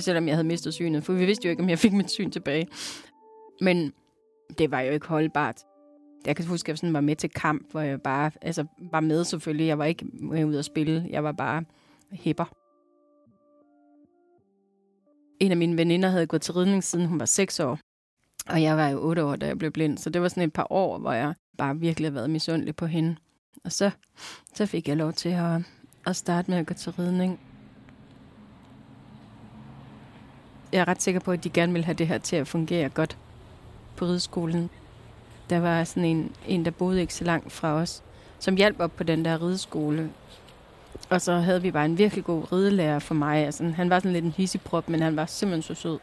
selvom 0.00 0.26
jeg 0.28 0.34
havde 0.34 0.48
mistet 0.48 0.74
synet, 0.74 1.04
for 1.04 1.12
vi 1.12 1.24
vidste 1.24 1.48
jo 1.48 1.50
ikke, 1.50 1.62
om 1.62 1.68
jeg 1.68 1.78
fik 1.78 1.92
mit 1.92 2.10
syn 2.10 2.30
tilbage. 2.30 2.68
Men 3.60 3.92
det 4.58 4.70
var 4.70 4.80
jo 4.80 4.92
ikke 4.92 5.06
holdbart. 5.06 5.56
Jeg 6.26 6.36
kan 6.36 6.46
huske, 6.46 6.66
at 6.66 6.68
jeg 6.68 6.78
sådan 6.78 6.94
var 6.94 7.00
med 7.00 7.16
til 7.16 7.30
kamp, 7.30 7.70
hvor 7.70 7.80
jeg 7.80 8.02
bare 8.02 8.30
altså, 8.42 8.64
var 8.78 9.00
med 9.00 9.24
selvfølgelig. 9.24 9.66
Jeg 9.66 9.78
var 9.78 9.84
ikke 9.84 10.06
øh, 10.32 10.46
ude 10.46 10.58
at 10.58 10.64
spille. 10.64 11.06
Jeg 11.10 11.24
var 11.24 11.32
bare 11.32 11.64
hæpper. 12.12 12.44
En 15.40 15.50
af 15.50 15.56
mine 15.56 15.76
veninder 15.76 16.08
havde 16.08 16.26
gået 16.26 16.42
til 16.42 16.54
ridning, 16.54 16.84
siden 16.84 17.06
hun 17.06 17.20
var 17.20 17.26
6 17.26 17.60
år. 17.60 17.78
Og 18.48 18.62
jeg 18.62 18.76
var 18.76 18.88
jo 18.88 18.98
8 19.00 19.24
år, 19.24 19.36
da 19.36 19.46
jeg 19.46 19.58
blev 19.58 19.70
blind. 19.70 19.98
Så 19.98 20.10
det 20.10 20.22
var 20.22 20.28
sådan 20.28 20.42
et 20.42 20.52
par 20.52 20.66
år, 20.70 20.98
hvor 20.98 21.12
jeg 21.12 21.34
bare 21.58 21.78
virkelig 21.78 22.06
havde 22.06 22.14
været 22.14 22.30
misundelig 22.30 22.76
på 22.76 22.86
hende. 22.86 23.16
Og 23.64 23.72
så, 23.72 23.90
så 24.54 24.66
fik 24.66 24.88
jeg 24.88 24.96
lov 24.96 25.12
til 25.12 25.28
at, 25.28 25.60
at 26.06 26.16
starte 26.16 26.50
med 26.50 26.58
at 26.58 26.66
gå 26.66 26.74
til 26.74 26.92
ridning. 26.92 27.40
Jeg 30.72 30.80
er 30.80 30.88
ret 30.88 31.02
sikker 31.02 31.20
på, 31.20 31.32
at 31.32 31.44
de 31.44 31.50
gerne 31.50 31.72
vil 31.72 31.84
have 31.84 31.94
det 31.94 32.08
her 32.08 32.18
til 32.18 32.36
at 32.36 32.48
fungere 32.48 32.88
godt 32.88 33.18
på 33.96 34.04
rideskolen. 34.04 34.70
Der 35.50 35.60
var 35.60 35.84
sådan 35.84 36.04
en, 36.04 36.32
en, 36.46 36.64
der 36.64 36.70
boede 36.70 37.00
ikke 37.00 37.14
så 37.14 37.24
langt 37.24 37.52
fra 37.52 37.74
os, 37.74 38.02
som 38.38 38.56
hjalp 38.56 38.80
op 38.80 38.96
på 38.96 39.04
den 39.04 39.24
der 39.24 39.42
rideskole. 39.42 40.10
Og 41.10 41.20
så 41.20 41.32
havde 41.32 41.62
vi 41.62 41.70
bare 41.70 41.84
en 41.84 41.98
virkelig 41.98 42.24
god 42.24 42.52
ridelærer 42.52 42.98
for 42.98 43.14
mig. 43.14 43.44
Altså, 43.44 43.64
han 43.64 43.90
var 43.90 43.98
sådan 43.98 44.12
lidt 44.12 44.24
en 44.24 44.34
hisseprop, 44.36 44.88
men 44.88 45.00
han 45.00 45.16
var 45.16 45.26
simpelthen 45.26 45.62
så 45.62 45.82
sød. 45.82 45.98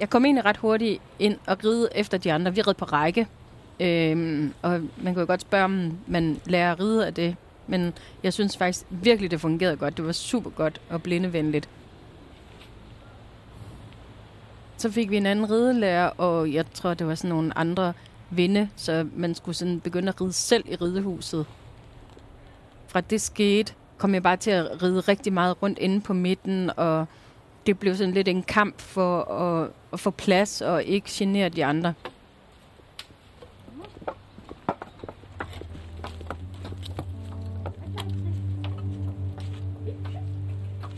Jeg 0.00 0.10
kom 0.10 0.24
egentlig 0.24 0.44
ret 0.44 0.56
hurtigt 0.56 1.02
ind 1.18 1.38
og 1.46 1.64
ride 1.64 1.88
efter 1.94 2.18
de 2.18 2.32
andre. 2.32 2.54
Vi 2.54 2.62
red 2.62 2.74
på 2.74 2.84
række. 2.84 3.26
Øhm, 3.80 4.54
og 4.62 4.70
man 4.72 5.14
kunne 5.14 5.20
jo 5.20 5.26
godt 5.26 5.40
spørge, 5.40 5.64
om 5.64 5.98
man 6.06 6.40
lærer 6.46 6.72
at 6.72 6.80
ride 6.80 7.06
af 7.06 7.14
det. 7.14 7.36
Men 7.66 7.92
jeg 8.22 8.32
synes 8.32 8.56
faktisk 8.56 8.86
virkelig, 8.90 9.30
det 9.30 9.40
fungerede 9.40 9.76
godt. 9.76 9.96
Det 9.96 10.06
var 10.06 10.12
super 10.12 10.50
godt 10.50 10.80
og 10.90 11.02
blindevenligt. 11.02 11.68
Så 14.84 14.90
fik 14.90 15.10
vi 15.10 15.16
en 15.16 15.26
anden 15.26 15.50
ridelærer, 15.50 16.08
og 16.08 16.52
jeg 16.52 16.64
tror, 16.74 16.94
det 16.94 17.06
var 17.06 17.14
sådan 17.14 17.30
nogle 17.30 17.58
andre 17.58 17.92
vinde, 18.30 18.68
så 18.76 19.06
man 19.16 19.34
skulle 19.34 19.54
sådan 19.54 19.80
begynde 19.80 20.08
at 20.08 20.20
ride 20.20 20.32
selv 20.32 20.64
i 20.68 20.74
ridehuset. 20.74 21.46
Fra 22.86 23.00
det 23.00 23.20
skete, 23.20 23.74
kom 23.98 24.14
jeg 24.14 24.22
bare 24.22 24.36
til 24.36 24.50
at 24.50 24.82
ride 24.82 25.00
rigtig 25.00 25.32
meget 25.32 25.62
rundt 25.62 25.78
inde 25.78 26.00
på 26.00 26.12
midten, 26.12 26.70
og 26.76 27.06
det 27.66 27.78
blev 27.78 27.96
sådan 27.96 28.14
lidt 28.14 28.28
en 28.28 28.42
kamp 28.42 28.80
for 28.80 29.22
at, 29.22 29.70
at 29.92 30.00
få 30.00 30.10
plads 30.10 30.60
og 30.60 30.84
ikke 30.84 31.08
genere 31.10 31.48
de 31.48 31.64
andre. 31.64 31.94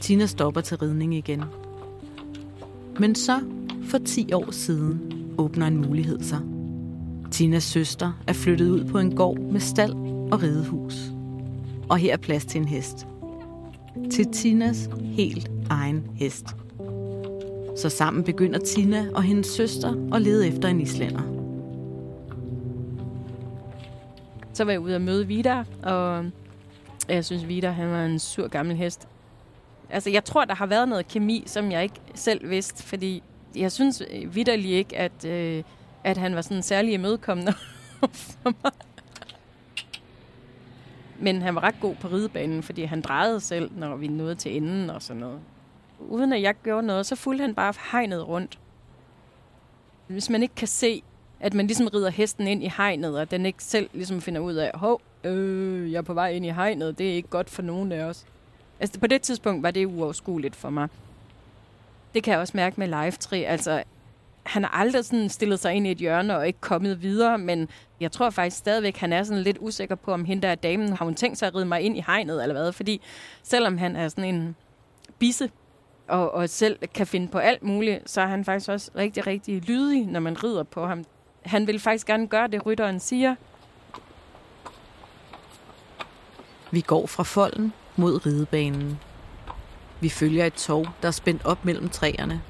Tina 0.00 0.26
stopper 0.26 0.60
til 0.60 0.76
ridning 0.76 1.14
igen. 1.14 1.44
Men 2.98 3.14
så, 3.14 3.40
for 3.96 4.04
10 4.04 4.32
år 4.32 4.50
siden, 4.50 5.12
åbner 5.38 5.66
en 5.66 5.76
mulighed 5.76 6.20
sig. 6.22 6.40
Tinas 7.30 7.62
søster 7.62 8.12
er 8.26 8.32
flyttet 8.32 8.70
ud 8.70 8.84
på 8.84 8.98
en 8.98 9.16
gård 9.16 9.38
med 9.38 9.60
stald 9.60 9.92
og 10.32 10.42
ridehus. 10.42 11.12
Og 11.88 11.98
her 11.98 12.12
er 12.12 12.16
plads 12.16 12.44
til 12.44 12.60
en 12.60 12.68
hest. 12.68 13.06
Til 14.10 14.32
Tinas 14.32 14.90
helt 15.02 15.50
egen 15.70 16.10
hest. 16.14 16.44
Så 17.76 17.88
sammen 17.88 18.24
begynder 18.24 18.58
Tina 18.58 19.06
og 19.14 19.22
hendes 19.22 19.46
søster 19.46 20.14
at 20.14 20.22
lede 20.22 20.48
efter 20.48 20.68
en 20.68 20.80
islænder. 20.80 21.22
Så 24.52 24.64
var 24.64 24.72
jeg 24.72 24.80
ude 24.80 24.94
og 24.94 25.02
møde 25.02 25.26
Vidar, 25.26 25.66
og 25.82 26.24
jeg 27.08 27.24
synes, 27.24 27.48
Vidar 27.48 27.70
han 27.70 27.88
var 27.88 28.04
en 28.04 28.18
sur 28.18 28.48
gammel 28.48 28.76
hest. 28.76 29.08
Altså, 29.90 30.10
jeg 30.10 30.24
tror, 30.24 30.44
der 30.44 30.54
har 30.54 30.66
været 30.66 30.88
noget 30.88 31.08
kemi, 31.08 31.42
som 31.46 31.72
jeg 31.72 31.82
ikke 31.82 32.00
selv 32.14 32.50
vidste, 32.50 32.82
fordi 32.82 33.22
jeg 33.56 33.72
synes 33.72 34.02
øh, 34.10 34.34
vidderlig 34.34 34.70
ikke, 34.70 34.96
at, 34.96 35.25
øh, 35.25 35.62
at 36.04 36.16
han 36.16 36.34
var 36.34 36.42
sådan 36.42 36.62
særlig 36.62 36.92
imødekommende 36.92 37.52
for 38.12 38.52
mig. 38.62 38.72
Men 41.18 41.42
han 41.42 41.54
var 41.54 41.62
ret 41.62 41.80
god 41.80 41.94
på 41.94 42.08
ridebanen, 42.08 42.62
fordi 42.62 42.82
han 42.82 43.00
drejede 43.00 43.40
selv, 43.40 43.70
når 43.76 43.96
vi 43.96 44.08
nåede 44.08 44.34
til 44.34 44.56
enden 44.56 44.90
og 44.90 45.02
sådan 45.02 45.20
noget. 45.20 45.40
Uden 46.00 46.32
at 46.32 46.42
jeg 46.42 46.54
gjorde 46.62 46.86
noget, 46.86 47.06
så 47.06 47.16
fulgte 47.16 47.42
han 47.42 47.54
bare 47.54 47.75
hegnet 47.92 48.28
rundt. 48.28 48.58
Hvis 50.06 50.30
man 50.30 50.42
ikke 50.42 50.54
kan 50.54 50.68
se, 50.68 51.02
at 51.40 51.54
man 51.54 51.66
ligesom 51.66 51.88
rider 51.94 52.10
hesten 52.10 52.46
ind 52.46 52.62
i 52.62 52.72
hegnet, 52.76 53.18
og 53.18 53.30
den 53.30 53.46
ikke 53.46 53.64
selv 53.64 53.90
ligesom 53.92 54.20
finder 54.20 54.40
ud 54.40 54.54
af, 54.54 54.70
hov, 54.75 55.00
øh, 55.25 55.92
jeg 55.92 55.98
er 55.98 56.02
på 56.02 56.14
vej 56.14 56.30
ind 56.30 56.46
i 56.46 56.50
hegnet, 56.50 56.98
det 56.98 57.10
er 57.10 57.14
ikke 57.14 57.28
godt 57.28 57.50
for 57.50 57.62
nogen 57.62 57.92
af 57.92 58.04
os. 58.04 58.26
Altså, 58.80 59.00
på 59.00 59.06
det 59.06 59.22
tidspunkt 59.22 59.62
var 59.62 59.70
det 59.70 59.86
uoverskueligt 59.86 60.56
for 60.56 60.70
mig. 60.70 60.88
Det 62.16 62.25
kan 62.25 62.32
jeg 62.32 62.40
også 62.40 62.56
mærke 62.56 62.80
med 62.80 62.87
live 62.88 63.11
3. 63.11 63.37
Altså, 63.37 63.82
han 64.42 64.64
har 64.64 64.70
aldrig 64.70 65.04
sådan 65.04 65.28
stillet 65.28 65.61
sig 65.61 65.75
ind 65.75 65.87
i 65.87 65.90
et 65.90 65.99
hjørne 65.99 66.37
og 66.37 66.46
ikke 66.46 66.61
kommet 66.61 67.02
videre, 67.02 67.38
men 67.38 67.68
jeg 68.00 68.12
tror 68.12 68.30
faktisk 68.30 68.56
stadigvæk, 68.56 68.96
han 68.96 69.12
er 69.12 69.23
sådan 69.23 69.42
lidt 69.42 69.58
usikker 69.61 69.94
på, 69.94 70.12
om 70.12 70.25
hende 70.25 70.49
der 70.49 70.54
damen, 70.54 70.88
har 70.92 71.04
hun 71.04 71.14
tænkt 71.14 71.38
sig 71.38 71.46
at 71.49 71.54
ride 71.54 71.64
mig 71.64 71.80
ind 71.80 71.96
i 71.96 72.04
hegnet 72.06 72.42
eller 72.42 72.54
hvad, 72.54 72.73
fordi 72.73 73.00
selvom 73.42 73.78
han 73.78 73.96
er 73.96 74.08
sådan 74.08 74.35
en 74.35 74.56
bisse, 75.18 75.50
og, 76.08 76.35
og 76.35 76.49
selv 76.49 76.78
kan 76.94 77.06
finde 77.06 77.28
på 77.28 77.38
alt 77.38 77.62
muligt, 77.62 78.11
så 78.11 78.20
er 78.20 78.26
han 78.26 78.44
faktisk 78.44 78.70
også 78.70 78.90
rigtig, 78.96 79.26
rigtig 79.26 79.62
lydig, 79.62 80.06
når 80.06 80.20
man 80.20 80.44
rider 80.44 80.62
på 80.62 80.87
ham. 80.87 81.04
Han 81.42 81.66
vil 81.66 81.80
faktisk 81.80 82.06
gerne 82.06 82.26
gøre 82.26 82.49
det, 82.49 82.66
rytteren 82.66 83.00
siger. 83.00 83.35
Vi 86.70 86.80
går 86.80 87.06
fra 87.06 87.23
folden 87.23 87.73
mod 87.96 88.26
ridebanen. 88.26 88.99
Vi 90.00 90.08
følger 90.08 90.46
et 90.46 90.54
tog, 90.54 90.88
der 91.02 91.08
er 91.08 91.12
spændt 91.12 91.44
op 91.44 91.64
mellem 91.64 91.88
træerne. 91.88 92.42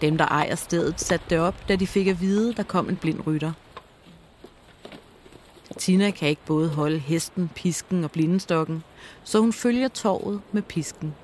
Dem, 0.00 0.18
der 0.18 0.26
ejer 0.26 0.54
stedet, 0.54 1.00
satte 1.00 1.26
det 1.30 1.38
op, 1.38 1.68
da 1.68 1.76
de 1.76 1.86
fik 1.86 2.06
at 2.06 2.20
vide, 2.20 2.54
der 2.54 2.62
kom 2.62 2.88
en 2.88 2.96
blind 2.96 3.26
rytter. 3.26 3.52
Tina 5.78 6.10
kan 6.10 6.28
ikke 6.28 6.44
både 6.46 6.68
holde 6.68 6.98
hesten, 6.98 7.50
pisken 7.54 8.04
og 8.04 8.10
blindestokken, 8.10 8.82
så 9.24 9.40
hun 9.40 9.52
følger 9.52 9.88
torvet 9.88 10.40
med 10.52 10.62
pisken. 10.62 11.14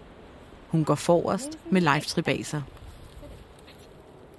Hun 0.68 0.84
går 0.84 0.94
forrest 0.94 1.58
med 1.70 2.44
sig. 2.44 2.62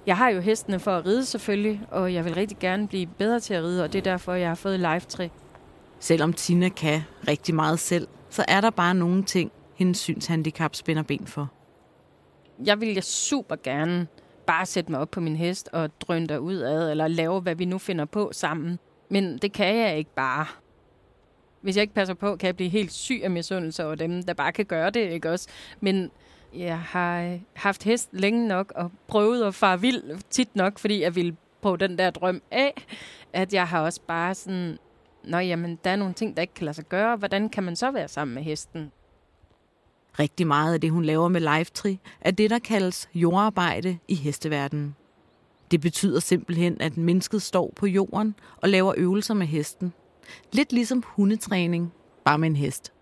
Jeg 0.06 0.16
har 0.16 0.28
jo 0.28 0.40
hestene 0.40 0.80
for 0.80 0.96
at 0.96 1.06
ride 1.06 1.24
selvfølgelig, 1.24 1.80
og 1.90 2.14
jeg 2.14 2.24
vil 2.24 2.34
rigtig 2.34 2.58
gerne 2.58 2.88
blive 2.88 3.06
bedre 3.06 3.40
til 3.40 3.54
at 3.54 3.62
ride, 3.62 3.84
og 3.84 3.92
det 3.92 3.98
er 3.98 4.02
derfor, 4.02 4.34
jeg 4.34 4.48
har 4.48 4.54
fået 4.54 4.80
live. 4.80 5.30
Selvom 6.00 6.32
Tina 6.32 6.68
kan 6.68 7.02
rigtig 7.28 7.54
meget 7.54 7.78
selv, 7.78 8.08
så 8.30 8.44
er 8.48 8.60
der 8.60 8.70
bare 8.70 8.94
nogle 8.94 9.24
ting, 9.24 9.52
hendes 9.74 9.98
synshandicap 9.98 10.74
spænder 10.74 11.02
ben 11.02 11.26
for. 11.26 11.52
Jeg 12.64 12.80
vil 12.80 12.94
jeg 12.94 13.04
super 13.04 13.56
gerne 13.64 14.06
bare 14.46 14.66
sætte 14.66 14.90
mig 14.90 15.00
op 15.00 15.10
på 15.10 15.20
min 15.20 15.36
hest 15.36 15.68
og 15.72 16.00
drøne 16.00 16.40
ud 16.40 16.56
ad, 16.56 16.90
eller 16.90 17.08
lave, 17.08 17.40
hvad 17.40 17.54
vi 17.54 17.64
nu 17.64 17.78
finder 17.78 18.04
på 18.04 18.30
sammen. 18.32 18.78
Men 19.08 19.38
det 19.38 19.52
kan 19.52 19.76
jeg 19.76 19.98
ikke 19.98 20.14
bare. 20.14 20.46
Hvis 21.60 21.76
jeg 21.76 21.82
ikke 21.82 21.94
passer 21.94 22.14
på, 22.14 22.36
kan 22.36 22.46
jeg 22.46 22.56
blive 22.56 22.70
helt 22.70 22.92
syg 22.92 23.20
af 23.22 23.30
misundelse 23.30 23.84
over 23.84 23.94
dem, 23.94 24.22
der 24.22 24.34
bare 24.34 24.52
kan 24.52 24.64
gøre 24.64 24.90
det, 24.90 25.10
ikke 25.10 25.30
også? 25.30 25.48
Men 25.80 26.10
jeg 26.54 26.78
har 26.78 27.22
øh, 27.22 27.40
haft 27.54 27.84
hest 27.84 28.08
længe 28.12 28.48
nok 28.48 28.72
og 28.76 28.92
prøvet 29.06 29.44
at 29.44 29.54
fare 29.54 29.80
vild 29.80 30.20
tit 30.30 30.56
nok, 30.56 30.78
fordi 30.78 31.02
jeg 31.02 31.14
ville 31.14 31.36
på 31.62 31.76
den 31.76 31.98
der 31.98 32.10
drøm 32.10 32.42
af, 32.50 32.86
at 33.32 33.54
jeg 33.54 33.68
har 33.68 33.80
også 33.80 34.00
bare 34.06 34.34
sådan 34.34 34.78
Nå 35.24 35.38
jamen, 35.38 35.78
der 35.84 35.90
er 35.90 35.96
nogle 35.96 36.14
ting, 36.14 36.36
der 36.36 36.42
ikke 36.42 36.54
kan 36.54 36.64
lade 36.64 36.74
sig 36.74 36.84
gøre. 36.84 37.16
Hvordan 37.16 37.48
kan 37.48 37.64
man 37.64 37.76
så 37.76 37.90
være 37.90 38.08
sammen 38.08 38.34
med 38.34 38.42
hesten? 38.42 38.92
Rigtig 40.18 40.46
meget 40.46 40.74
af 40.74 40.80
det, 40.80 40.90
hun 40.90 41.04
laver 41.04 41.28
med 41.28 41.40
Lifetri, 41.40 41.98
er 42.20 42.30
det, 42.30 42.50
der 42.50 42.58
kaldes 42.58 43.08
jordarbejde 43.14 43.98
i 44.08 44.14
hesteverdenen. 44.14 44.96
Det 45.70 45.80
betyder 45.80 46.20
simpelthen, 46.20 46.80
at 46.80 46.96
mennesket 46.96 47.42
står 47.42 47.72
på 47.76 47.86
jorden 47.86 48.34
og 48.56 48.68
laver 48.68 48.94
øvelser 48.96 49.34
med 49.34 49.46
hesten. 49.46 49.92
Lidt 50.52 50.72
ligesom 50.72 51.02
hundetræning, 51.06 51.92
bare 52.24 52.38
med 52.38 52.48
en 52.48 52.56
hest. 52.56 52.92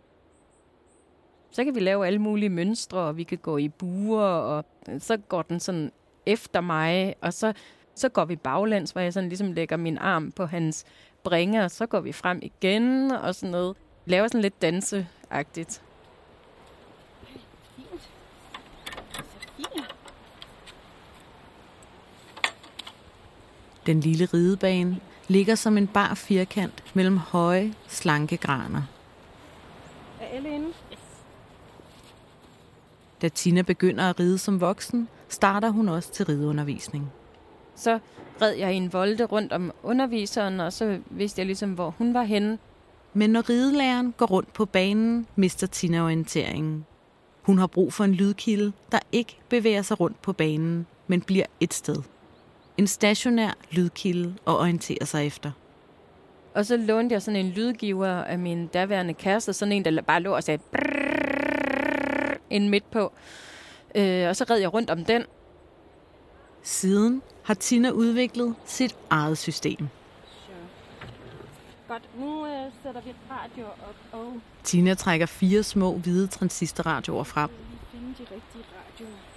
Så 1.51 1.65
kan 1.65 1.75
vi 1.75 1.81
lave 1.81 2.07
alle 2.07 2.19
mulige 2.19 2.49
mønstre, 2.49 2.99
og 2.99 3.17
vi 3.17 3.23
kan 3.23 3.39
gå 3.39 3.57
i 3.57 3.69
buer, 3.69 4.23
og 4.23 4.65
så 4.99 5.17
går 5.17 5.43
den 5.43 5.61
sådan 5.61 5.93
efter 6.27 6.61
mig, 6.61 7.15
og 7.21 7.33
så, 7.33 7.53
så 7.95 8.09
går 8.09 8.25
vi 8.25 8.37
baglæns, 8.37 8.91
hvor 8.91 9.01
jeg 9.01 9.13
sådan 9.13 9.29
ligesom 9.29 9.53
lægger 9.53 9.77
min 9.77 9.99
arm 9.99 10.33
på 10.33 10.47
hans 10.47 10.85
bringer, 11.25 11.65
og 11.65 11.71
så 11.71 11.87
går 11.87 12.01
vi 12.01 12.13
frem 12.13 12.39
igen, 12.43 13.11
og 13.11 13.35
sådan 13.35 13.51
noget. 13.51 13.77
Laver 14.07 14.29
sådan 14.29 14.41
lidt 14.41 14.63
danseagtigt. 14.63 15.83
Den 23.87 24.01
lille 24.01 24.25
ridebane 24.25 25.01
ligger 25.29 25.55
som 25.55 25.79
en 25.79 25.87
bar 25.87 26.15
firkant 26.15 26.85
mellem 26.95 27.17
høje, 27.17 27.75
slanke 27.89 28.37
graner. 28.37 28.83
Er 30.21 30.27
alle 30.27 30.55
inde? 30.55 30.69
Da 33.23 33.29
Tina 33.29 33.63
begynder 33.63 34.11
at 34.11 34.21
ride 34.21 34.39
som 34.39 34.61
voksen, 34.61 35.09
starter 35.29 35.71
hun 35.71 35.89
også 35.89 36.13
til 36.13 36.27
rideundervisning. 36.27 37.13
Så 37.77 37.99
red 38.43 38.53
jeg 38.53 38.75
i 38.75 38.77
en 38.77 38.93
volde 38.93 39.25
rundt 39.25 39.53
om 39.53 39.73
underviseren, 39.83 40.61
og 40.61 40.73
så 40.73 40.99
vidste 41.11 41.41
jeg 41.41 41.47
ligesom, 41.47 41.73
hvor 41.73 41.95
hun 41.99 42.15
var 42.15 42.23
henne. 42.23 42.59
Men 43.15 43.31
når 43.31 43.51
ridelæreren 43.51 44.15
går 44.17 44.27
rundt 44.27 44.53
på 44.53 44.65
banen, 44.65 45.27
mister 45.37 45.67
Tina 45.67 46.05
orienteringen. 46.05 46.87
Hun 47.43 47.59
har 47.59 47.67
brug 47.67 47.93
for 47.93 48.05
en 48.05 48.15
lydkilde, 48.15 48.73
der 48.93 48.99
ikke 49.13 49.39
bevæger 49.49 49.83
sig 49.83 50.01
rundt 50.01 50.23
på 50.23 50.33
banen, 50.33 50.87
men 51.07 51.21
bliver 51.21 51.47
et 51.61 51.75
sted. 51.75 52.03
En 52.81 52.87
stationær 52.87 53.53
lydkilde 53.71 54.35
at 54.47 54.53
orientere 54.53 55.07
sig 55.07 55.27
efter. 55.27 55.51
Og 56.55 56.67
så 56.67 56.77
lånte 56.77 57.13
jeg 57.13 57.23
sådan 57.23 57.41
en 57.41 57.51
lydgiver 57.51 58.09
af 58.09 58.39
min 58.39 58.67
daværende 58.67 59.15
kæreste, 59.15 59.53
sådan 59.53 59.73
en, 59.73 59.85
der 59.85 60.03
bare 60.03 60.21
lå 60.21 60.35
og 60.35 60.43
sagde 60.43 60.63
en 62.51 62.69
midt 62.69 62.91
på. 62.91 63.13
Øh, 63.95 64.29
og 64.29 64.37
så 64.37 64.45
red 64.51 64.59
jeg 64.59 64.75
rundt 64.75 64.91
om 64.91 65.05
den. 65.05 65.25
Siden 66.63 67.23
har 67.43 67.55
Tina 67.55 67.91
udviklet 67.91 68.55
sit 68.65 68.97
eget 69.11 69.39
system. 69.39 69.89
Godt, 71.89 72.09
nu 72.19 72.47
øh, 72.47 72.73
sætter 72.83 73.01
vi 73.01 73.15
radio 73.31 73.65
op, 73.67 73.97
og 74.13 74.41
Tina 74.63 74.95
trækker 74.95 75.27
fire 75.27 75.63
små 75.63 75.97
hvide 75.97 76.27
transistorradioer 76.27 77.25
frem. 77.25 77.51
vi 77.51 77.57
finde 77.93 78.09
de 78.09 78.23
rigtige 78.23 78.65
radioer. 78.77 79.30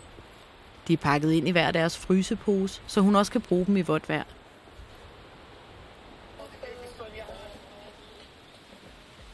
De 0.87 0.93
er 0.93 0.97
pakket 0.97 1.31
ind 1.31 1.47
i 1.47 1.51
hver 1.51 1.71
deres 1.71 1.97
frysepose, 1.97 2.81
så 2.87 3.01
hun 3.01 3.15
også 3.15 3.31
kan 3.31 3.41
bruge 3.41 3.65
dem 3.65 3.77
i 3.77 3.81
vådt 3.81 4.09
vejr. 4.09 4.23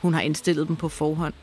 Hun 0.01 0.13
har 0.13 0.21
indstillet 0.21 0.67
dem 0.67 0.75
på 0.75 0.89
forhånd. 0.89 1.33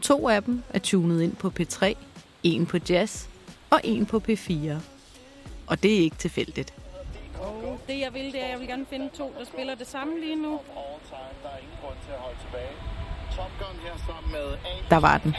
To 0.00 0.28
af 0.28 0.42
dem 0.42 0.62
er 0.70 0.78
tunet 0.78 1.22
ind 1.22 1.36
på 1.36 1.52
P3, 1.60 1.94
en 2.42 2.66
på 2.66 2.78
jazz 2.88 3.26
og 3.70 3.80
en 3.84 4.06
på 4.06 4.22
P4. 4.28 4.72
Og 5.66 5.82
det 5.82 5.94
er 5.94 5.98
ikke 5.98 6.16
tilfældigt. 6.16 6.74
Og 7.38 7.80
det 7.86 8.00
jeg 8.00 8.14
vil, 8.14 8.32
det 8.32 8.40
er, 8.40 8.44
at 8.44 8.50
jeg 8.50 8.58
vil 8.58 8.68
gerne 8.68 8.86
finde 8.90 9.08
to, 9.14 9.34
der 9.38 9.44
spiller 9.44 9.74
det 9.74 9.86
samme 9.86 10.20
lige 10.20 10.36
nu. 10.36 10.52
all 10.52 11.00
time. 11.08 11.34
Der 11.42 11.48
er 11.48 11.58
ingen 11.58 11.76
grund 11.82 11.96
til 12.06 12.12
at 12.12 12.18
holde 12.18 12.38
tilbage. 12.44 12.74
Top 13.36 13.50
Gun 13.58 13.76
her 13.84 13.96
sammen 14.06 14.32
med 14.32 14.52
A. 14.52 14.94
Der 14.94 15.00
var 15.00 15.18
den. 15.18 15.34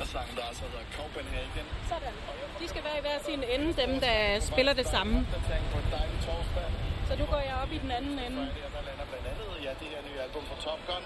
Philip. 0.00 0.12
Der 0.12 0.18
sang 0.18 0.36
der 0.36 0.44
altså 0.50 0.64
hedder 0.64 0.84
Copenhagen. 0.96 1.66
Sådan. 1.88 2.14
De 2.60 2.68
skal 2.68 2.84
være 2.84 2.98
i 2.98 3.02
hver 3.06 3.18
sin 3.28 3.42
ende, 3.54 3.68
dem 3.82 4.00
der 4.00 4.40
spiller 4.40 4.72
det 4.72 4.86
samme. 4.86 5.26
Så 7.08 7.16
nu 7.16 7.24
går 7.26 7.42
jeg 7.48 7.56
op 7.62 7.72
i 7.72 7.78
den 7.78 7.90
anden 7.90 8.18
ende. 8.18 8.42
Her 8.44 8.70
der 8.76 8.82
lander 8.88 9.06
blandt 9.10 9.26
andet 9.32 9.48
ja, 9.64 9.70
det 9.80 9.88
her 9.94 10.00
nye 10.08 10.20
album 10.26 10.42
fra 10.50 10.56
Top 10.64 10.80
Gun. 10.88 11.02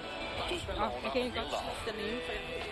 Du 0.50 0.58
spiller 0.62 0.80
Nå, 0.80 0.90
jeg 1.04 1.12
kan 1.12 1.20
ikke 1.22 1.36
godt 1.40 1.50
slutte 1.62 1.82
den 1.90 1.96
ene, 2.06 2.20
for 2.26 2.32
jeg 2.32 2.42
kan 2.50 2.62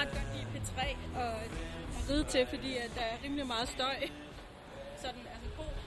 ret 0.00 0.10
godt 0.16 0.28
lide 0.34 0.46
P3 0.54 0.80
og 1.22 1.32
ride 2.08 2.24
til, 2.24 2.46
fordi 2.46 2.76
at 2.76 2.90
der 2.94 3.00
er 3.00 3.16
rimelig 3.24 3.46
meget 3.46 3.68
støj. 3.68 3.96
Sådan, 5.02 5.20
altså 5.34 5.50
god 5.56 5.79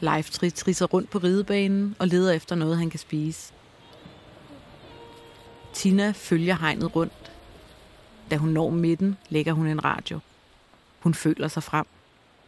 Leif 0.00 0.30
trisser 0.30 0.86
rundt 0.86 1.10
på 1.10 1.18
ridebanen 1.18 1.96
og 1.98 2.08
leder 2.08 2.32
efter 2.32 2.54
noget, 2.54 2.78
han 2.78 2.90
kan 2.90 3.00
spise. 3.00 3.52
Tina 5.72 6.10
følger 6.10 6.54
hegnet 6.54 6.96
rundt. 6.96 7.32
Da 8.30 8.36
hun 8.36 8.48
når 8.48 8.70
midten, 8.70 9.16
lægger 9.28 9.52
hun 9.52 9.66
en 9.66 9.84
radio. 9.84 10.18
Hun 11.00 11.14
føler 11.14 11.48
sig 11.48 11.62
frem. 11.62 11.86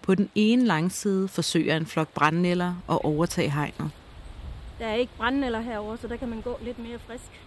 På 0.03 0.15
den 0.15 0.31
ene 0.35 0.65
langside 0.65 1.29
forsøger 1.29 1.77
en 1.77 1.87
flok 1.87 2.09
brændnælder 2.09 2.75
at 2.89 3.05
overtage 3.05 3.51
hegnet. 3.51 3.91
Der 4.79 4.87
er 4.87 4.95
ikke 4.95 5.13
brændenælder 5.17 5.61
herover, 5.61 5.97
så 5.97 6.09
der 6.09 6.17
kan 6.17 6.29
man 6.29 6.41
gå 6.41 6.59
lidt 6.63 6.79
mere 6.79 6.99
frisk. 6.99 7.43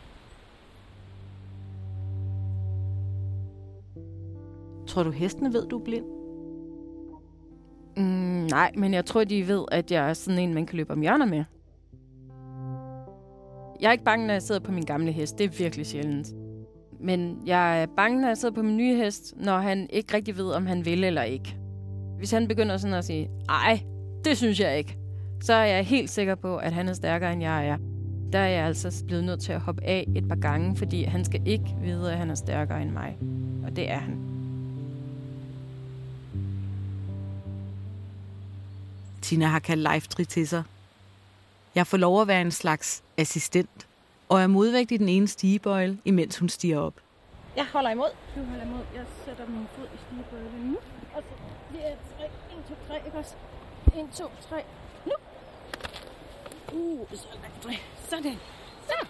Tror 4.88 5.04
du, 5.04 5.12
hestene 5.12 5.54
ved, 5.54 5.68
du 5.68 5.80
er 5.80 5.84
blind? 5.84 6.15
Mm, 7.98 8.48
nej, 8.52 8.72
men 8.78 8.94
jeg 8.94 9.06
tror, 9.06 9.24
de 9.24 9.48
ved, 9.48 9.66
at 9.72 9.92
jeg 9.92 10.10
er 10.10 10.14
sådan 10.14 10.40
en, 10.40 10.54
man 10.54 10.66
kan 10.66 10.78
løbe 10.78 10.94
om 10.94 11.02
hjørner 11.02 11.26
med. 11.26 11.44
Jeg 13.82 13.88
er 13.88 13.92
ikke 13.92 14.04
bange, 14.04 14.28
når 14.28 14.34
jeg 14.34 14.42
sidder 14.42 14.62
på 14.62 14.72
min 14.72 14.84
gamle 14.84 15.12
hest. 15.12 15.38
Det 15.38 15.44
er 15.44 15.58
virkelig 15.58 15.86
sjældent. 15.86 16.28
Men 17.00 17.38
jeg 17.46 17.82
er 17.82 17.86
bange, 17.98 18.22
når 18.22 18.28
jeg 18.28 18.38
sidder 18.38 18.56
på 18.56 18.62
min 18.62 18.78
nye 18.78 18.96
hest, 18.96 19.34
når 19.38 19.58
han 19.58 19.88
ikke 19.90 20.14
rigtig 20.14 20.38
ved, 20.38 20.52
om 20.52 20.66
han 20.66 20.86
vil 20.86 21.04
eller 21.04 21.22
ikke. 21.22 21.58
Hvis 22.18 22.32
han 22.32 22.48
begynder 22.48 22.78
sådan 22.78 22.98
at 22.98 23.06
sige, 23.06 23.30
ej, 23.50 23.80
det 24.26 24.38
synes 24.38 24.60
jeg 24.60 24.78
ikke, 24.78 24.98
så 25.42 25.54
er 25.54 25.66
jeg 25.66 25.86
helt 25.86 26.10
sikker 26.10 26.36
på, 26.36 26.58
at 26.58 26.74
han 26.74 26.88
er 26.88 26.94
stærkere, 26.94 27.34
end 27.34 27.42
jeg 27.42 27.68
er. 27.68 27.78
Der 28.34 28.40
er 28.40 28.48
jeg 28.48 28.66
altså 28.66 29.06
blevet 29.08 29.24
nødt 29.24 29.40
til 29.40 29.52
at 29.52 29.60
hoppe 29.60 29.84
af 29.84 30.06
et 30.16 30.28
par 30.28 30.36
gange, 30.36 30.76
fordi 30.76 31.04
han 31.04 31.26
skal 31.26 31.42
ikke 31.46 31.76
vide, 31.82 32.12
at 32.12 32.18
han 32.18 32.30
er 32.30 32.36
stærkere 32.36 32.82
end 32.82 32.92
mig. 32.92 33.18
Og 33.66 33.76
det 33.76 33.92
er 33.92 33.98
han. 33.98 34.25
Tina 39.26 39.46
har 39.46 39.60
kaldt 39.60 39.84
Leif 39.84 40.08
til 40.08 40.48
sig. 40.48 40.64
Jeg 41.76 41.88
får 41.88 41.98
lov 41.98 42.22
at 42.22 42.28
være 42.28 42.42
en 42.42 42.52
slags 42.52 43.04
assistent, 43.18 43.88
og 44.30 44.42
er 44.42 44.48
modvægt 44.48 44.92
i 44.92 44.98
den 44.98 45.10
ene 45.10 45.28
stigebøjle, 45.28 45.98
imens 46.06 46.38
hun 46.38 46.50
stiger 46.50 46.80
op. 46.80 46.94
Jeg 47.56 47.66
holder 47.74 47.90
imod. 47.90 48.10
Du 48.36 48.44
holder 48.44 48.66
imod. 48.66 48.86
Jeg 48.96 49.06
sætter 49.26 49.46
min 49.48 49.68
fod 49.76 49.86
i 49.86 49.98
stigebøjlen 50.08 50.62
nu. 50.62 50.78
Og 51.16 51.24
så 51.24 51.30
det 51.72 51.88
er 51.88 51.96
3. 52.18 52.26
1, 52.26 52.32
2, 52.70 52.76
3, 52.88 53.06
ikke 53.06 53.18
også? 53.18 53.34
1, 53.88 54.10
2, 54.16 54.32
3. 54.50 54.64
Nu! 55.06 55.14
Uh, 56.74 57.08
så 57.14 57.28
drej. 57.64 57.80
Sådan. 58.10 58.38
Så! 58.88 59.08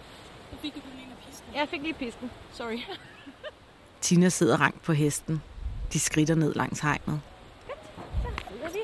Så 0.51 0.57
fik 0.61 0.73
du 0.75 0.79
af 0.79 1.17
pisken. 1.27 1.55
Jeg 1.55 1.67
fik 1.69 1.81
lige 1.81 1.93
pisken. 1.93 2.31
Sorry. 2.53 2.79
Tina 4.01 4.29
sidder 4.29 4.57
rank 4.57 4.81
på 4.81 4.93
hesten. 4.93 5.41
De 5.93 5.99
skrider 5.99 6.35
ned 6.35 6.53
langs 6.53 6.79
hegnet. 6.79 7.21
Så 8.61 8.73
vi. 8.73 8.79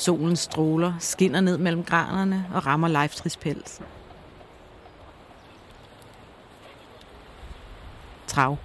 Solen 0.00 0.36
stråler, 0.36 0.92
skinner 0.98 1.40
ned 1.40 1.58
mellem 1.58 1.84
granerne 1.84 2.46
og 2.54 2.66
rammer 2.66 2.88
Leiftris 2.88 3.36
pels. 3.36 3.80
Trav. 8.26 8.56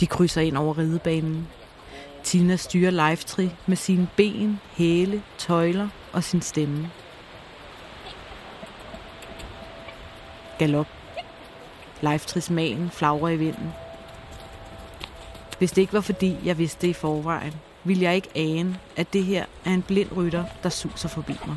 De 0.00 0.06
krydser 0.06 0.40
ind 0.40 0.56
over 0.56 0.78
ridebanen. 0.78 1.48
Tina 2.22 2.56
styrer 2.56 2.90
Leiftri 2.90 3.50
med 3.66 3.76
sine 3.76 4.08
ben, 4.16 4.60
hæle, 4.72 5.22
tøjler 5.38 5.88
og 6.12 6.24
sin 6.24 6.42
stemme. 6.42 6.90
Galop. 10.58 10.88
Leiftris 12.00 12.50
magen 12.50 12.90
flagrer 12.90 13.28
i 13.28 13.36
vinden. 13.36 13.72
Hvis 15.58 15.72
det 15.72 15.82
ikke 15.82 15.92
var 15.92 16.00
fordi, 16.00 16.36
jeg 16.44 16.58
vidste 16.58 16.80
det 16.82 16.88
i 16.88 16.92
forvejen, 16.92 17.54
ville 17.84 18.02
jeg 18.02 18.14
ikke 18.16 18.30
ane, 18.34 18.78
at 18.96 19.12
det 19.12 19.24
her 19.24 19.44
er 19.64 19.74
en 19.74 19.82
blind 19.82 20.16
rytter, 20.16 20.44
der 20.62 20.68
suser 20.68 21.08
forbi 21.08 21.36
mig. 21.46 21.56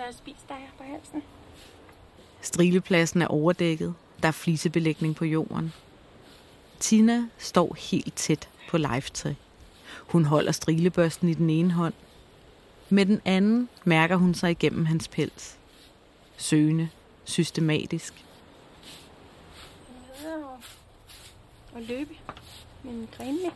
Der 0.00 0.06
har 0.06 0.12
spist 0.12 0.48
dig 0.48 0.70
på 0.78 0.84
halsen. 0.84 1.22
Strilepladsen 2.40 3.22
er 3.22 3.26
overdækket. 3.26 3.94
Der 4.22 4.28
er 4.28 4.32
flisebelægning 4.32 5.16
på 5.16 5.24
jorden. 5.24 5.72
Tina 6.78 7.28
står 7.38 7.76
helt 7.90 8.14
tæt 8.16 8.48
på 8.70 8.78
Leiftre. 8.78 9.34
Hun 9.98 10.24
holder 10.24 10.52
strilebørsten 10.52 11.28
i 11.28 11.34
den 11.34 11.50
ene 11.50 11.72
hånd. 11.72 11.94
Med 12.88 13.06
den 13.06 13.20
anden 13.24 13.68
mærker 13.84 14.16
hun 14.16 14.34
sig 14.34 14.50
igennem 14.50 14.84
hans 14.84 15.08
pels. 15.08 15.58
Søgende, 16.36 16.88
systematisk. 17.24 18.24
Og, 21.74 21.82
løbe 21.82 22.14
med. 22.82 23.06
Du 23.06 23.22
er 23.22 23.50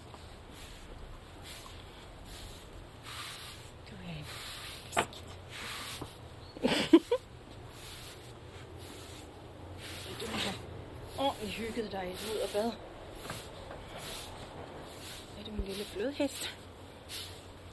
Du 10.21 10.27
må 10.31 10.37
have 10.37 10.55
hygget 11.59 11.93
dig 11.93 12.17
ud 12.33 12.39
og 12.39 12.49
bad. 12.53 12.71
Er 15.39 15.45
du 15.47 15.51
min 15.51 15.65
lille 15.67 15.85
blødhest? 15.95 16.57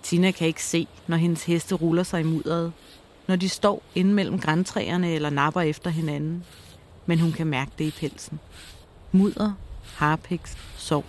Tina 0.04 0.32
kan 0.32 0.48
ikke 0.48 0.63
se, 0.63 0.88
når 1.08 1.17
hendes 1.17 1.44
heste 1.44 1.76
ruller 1.76 2.04
sig 2.04 2.20
i 2.20 2.24
mudderet, 2.24 2.74
når 3.28 3.36
de 3.36 3.50
står 3.50 3.84
inde 3.96 4.13
mellem 4.13 4.39
græntræerne 4.39 5.12
eller 5.12 5.30
napper 5.30 5.62
efter 5.62 5.89
hinanden. 5.89 6.46
Men 7.06 7.20
hun 7.20 7.32
kan 7.32 7.48
mærke 7.48 7.72
det 7.78 7.86
i 7.86 7.91
pelsen. 7.91 8.39
Mudder, 9.12 9.54
harpiks, 9.84 10.58
sov. 10.78 11.06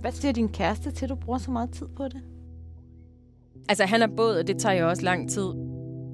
Hvad 0.00 0.12
siger 0.12 0.32
din 0.32 0.48
kæreste 0.48 0.90
til, 0.90 1.04
at 1.04 1.08
du 1.08 1.14
bruger 1.14 1.38
så 1.38 1.50
meget 1.50 1.70
tid 1.70 1.86
på 1.96 2.04
det? 2.04 2.37
Altså, 3.68 3.84
han 3.84 4.02
er 4.02 4.06
båd, 4.16 4.36
og 4.36 4.46
det 4.46 4.58
tager 4.58 4.74
jo 4.74 4.88
også 4.88 5.02
lang 5.02 5.30
tid. 5.30 5.54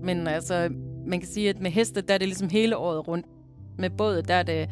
Men 0.02 0.26
altså, 0.26 0.68
man 1.06 1.20
kan 1.20 1.28
sige, 1.28 1.48
at 1.48 1.60
med 1.60 1.70
heste, 1.70 2.00
der 2.00 2.14
er 2.14 2.18
det 2.18 2.28
ligesom 2.28 2.48
hele 2.48 2.76
året 2.76 3.08
rundt. 3.08 3.26
Med 3.78 3.90
båd, 3.90 4.22
der 4.22 4.34
er 4.34 4.42
det, 4.42 4.70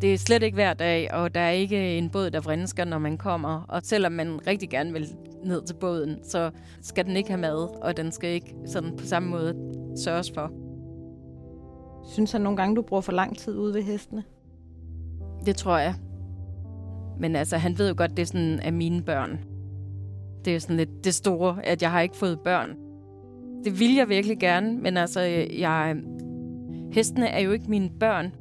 det 0.00 0.14
er 0.14 0.18
slet 0.18 0.42
ikke 0.42 0.54
hver 0.54 0.74
dag, 0.74 1.14
og 1.14 1.34
der 1.34 1.40
er 1.40 1.50
ikke 1.50 1.98
en 1.98 2.10
båd, 2.10 2.30
der 2.30 2.40
vrinsker, 2.40 2.84
når 2.84 2.98
man 2.98 3.16
kommer. 3.16 3.64
Og 3.68 3.80
selvom 3.84 4.12
man 4.12 4.46
rigtig 4.46 4.70
gerne 4.70 4.92
vil 4.92 5.08
ned 5.44 5.62
til 5.62 5.74
båden, 5.74 6.18
så 6.24 6.50
skal 6.82 7.04
den 7.04 7.16
ikke 7.16 7.30
have 7.30 7.40
mad, 7.40 7.82
og 7.82 7.96
den 7.96 8.12
skal 8.12 8.30
ikke 8.30 8.54
sådan 8.66 8.96
på 8.96 9.06
samme 9.06 9.28
måde 9.28 9.54
sørges 9.96 10.32
for. 10.34 10.52
Synes 12.12 12.32
han 12.32 12.40
nogle 12.40 12.56
gange, 12.56 12.76
du 12.76 12.82
bruger 12.82 13.00
for 13.00 13.12
lang 13.12 13.38
tid 13.38 13.56
ude 13.58 13.74
ved 13.74 13.82
hestene? 13.82 14.24
Det 15.46 15.56
tror 15.56 15.78
jeg. 15.78 15.94
Men 17.18 17.36
altså, 17.36 17.56
han 17.56 17.78
ved 17.78 17.88
jo 17.88 17.94
godt, 17.96 18.10
det 18.10 18.22
er 18.22 18.26
sådan 18.26 18.60
af 18.60 18.72
mine 18.72 19.02
børn. 19.02 19.40
Det 20.48 20.54
er 20.54 20.60
sådan 20.60 20.76
lidt 20.76 21.04
det 21.04 21.14
store, 21.14 21.66
at 21.66 21.82
jeg 21.82 21.90
har 21.90 22.00
ikke 22.00 22.16
fået 22.16 22.40
børn. 22.40 22.76
Det 23.64 23.80
vil 23.80 23.94
jeg 23.94 24.08
virkelig 24.08 24.38
gerne, 24.38 24.78
men 24.78 24.96
altså, 24.96 25.20
jeg, 25.58 25.96
hestene 26.92 27.26
er 27.26 27.38
jo 27.38 27.52
ikke 27.52 27.70
mine 27.70 27.90
børn. 28.00 28.34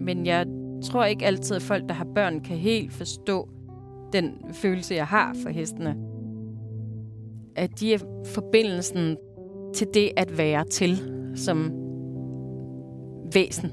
Men 0.00 0.26
jeg 0.26 0.46
tror 0.84 1.04
ikke 1.04 1.26
altid, 1.26 1.56
at 1.56 1.62
folk, 1.62 1.88
der 1.88 1.94
har 1.94 2.06
børn, 2.14 2.40
kan 2.40 2.56
helt 2.56 2.92
forstå 2.92 3.48
den 4.12 4.34
følelse, 4.52 4.94
jeg 4.94 5.06
har 5.06 5.36
for 5.42 5.50
hestene. 5.50 5.96
At 7.56 7.80
de 7.80 7.94
er 7.94 7.98
forbindelsen 8.34 9.16
til 9.74 9.86
det 9.94 10.10
at 10.16 10.38
være 10.38 10.64
til 10.64 10.98
som 11.36 11.72
væsen. 13.34 13.70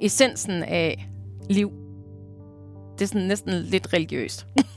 Essensen 0.00 0.62
af 0.62 1.08
liv. 1.50 1.72
Det 2.98 3.04
er 3.04 3.08
sådan 3.08 3.28
næsten 3.28 3.52
lidt 3.52 3.94
religiøst. 3.94 4.46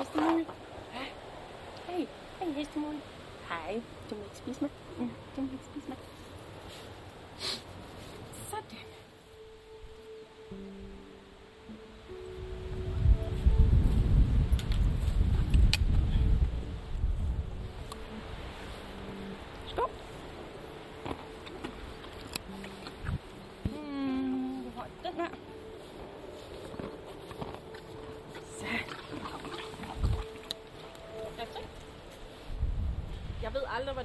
Hestemul. 0.00 0.46
Hej. 1.86 2.08
Hej, 2.38 2.52
hestemul. 2.52 2.94
Hej. 3.48 3.82
Du 4.10 4.14
må 4.14 4.24
ikke 4.24 4.36
spise 4.36 4.60
mig. 4.60 4.70
Ja, 4.98 5.08
du 5.36 5.40
må 5.40 5.48
ikke 5.52 5.64
spise 5.64 5.88
mig. 5.88 5.98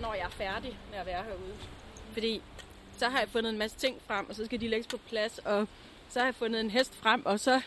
Hvornår 0.05 0.15
jeg 0.17 0.25
er 0.25 0.29
færdig 0.29 0.77
med 0.91 0.99
at 0.99 1.05
være 1.05 1.23
herude. 1.23 1.55
Fordi 2.13 2.41
så 2.97 3.09
har 3.09 3.19
jeg 3.19 3.29
fundet 3.29 3.49
en 3.51 3.57
masse 3.57 3.77
ting 3.77 4.01
frem, 4.07 4.29
og 4.29 4.35
så 4.35 4.45
skal 4.45 4.61
de 4.61 4.67
lægges 4.67 4.87
på 4.87 4.97
plads, 4.97 5.37
og 5.37 5.67
så 6.09 6.19
har 6.19 6.25
jeg 6.27 6.35
fundet 6.35 6.61
en 6.61 6.69
hest 6.71 6.95
frem, 6.95 7.25
og 7.25 7.39
så 7.39 7.61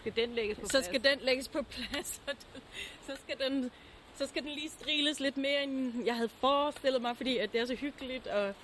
Skal 0.00 0.16
den 0.16 0.34
lægges 0.34 0.58
på 0.58 0.66
så 0.66 0.70
plads? 0.72 0.84
skal 0.86 1.04
den 1.04 1.18
lægges 1.22 1.48
på 1.48 1.62
plads, 1.62 2.20
og 2.26 2.32
den- 2.54 2.62
så 3.06 3.12
skal 3.24 3.48
den, 3.48 3.70
så 4.18 4.26
skal 4.26 4.42
den 4.42 4.50
lige 4.52 4.68
striles 4.70 5.20
lidt 5.20 5.36
mere, 5.36 5.62
end 5.62 6.04
jeg 6.04 6.14
havde 6.16 6.28
forestillet 6.28 7.02
mig, 7.02 7.16
fordi 7.16 7.38
at 7.38 7.52
det 7.52 7.60
er 7.60 7.66
så 7.66 7.74
hyggeligt. 7.74 8.26
Og 8.26 8.54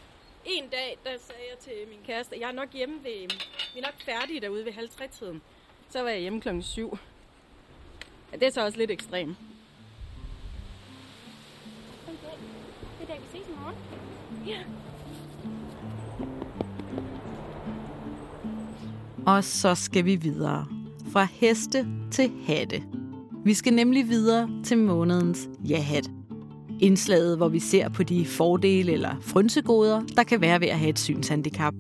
en 0.45 0.69
dag, 0.69 0.99
der 1.05 1.11
sagde 1.21 1.41
jeg 1.51 1.59
til 1.59 1.89
min 1.89 1.99
kæreste, 2.07 2.35
at 2.35 2.41
jeg 2.41 2.49
er 2.49 2.53
nok 2.53 2.73
hjemme 2.73 3.05
ved, 3.05 3.29
vi 3.75 3.79
er 3.81 3.83
nok 3.83 4.03
færdige 4.05 4.41
derude 4.41 4.65
ved 4.65 4.73
halv 4.73 4.89
tre-tiden. 4.89 5.43
Så 5.91 6.03
var 6.03 6.11
jeg 6.11 6.21
hjemme 6.21 6.41
klokken 6.41 6.63
syv. 6.63 6.99
Ja, 8.33 8.37
det 8.37 8.47
er 8.47 8.51
så 8.51 8.65
også 8.65 8.79
lidt 8.79 8.91
ekstremt. 8.91 9.37
I 13.05 13.07
er 13.07 13.13
dag, 13.13 13.21
vi 13.21 13.39
ses 13.39 13.49
i 13.49 13.53
morgen. 13.61 13.77
Ja. 14.47 14.59
Og 19.27 19.45
så 19.45 19.75
skal 19.75 20.05
vi 20.05 20.17
videre. 20.17 20.67
Fra 21.13 21.27
heste 21.33 21.87
til 22.11 22.33
hatte. 22.47 22.83
Vi 23.45 23.55
skal 23.55 23.75
nemlig 23.75 24.09
videre 24.09 24.49
til 24.65 24.79
månedens 24.79 25.49
ja-hat. 25.69 26.11
Indslaget, 26.81 27.37
hvor 27.37 27.49
vi 27.49 27.61
ser 27.61 27.89
på 27.89 28.03
de 28.03 28.27
fordele 28.27 28.93
eller 28.93 29.17
frynsegoder, 29.21 30.03
der 30.17 30.23
kan 30.23 30.41
være 30.41 30.61
ved 30.61 30.69
at 30.69 30.79
have 30.79 30.91
et 30.91 30.99
synshandicap. 30.99 31.75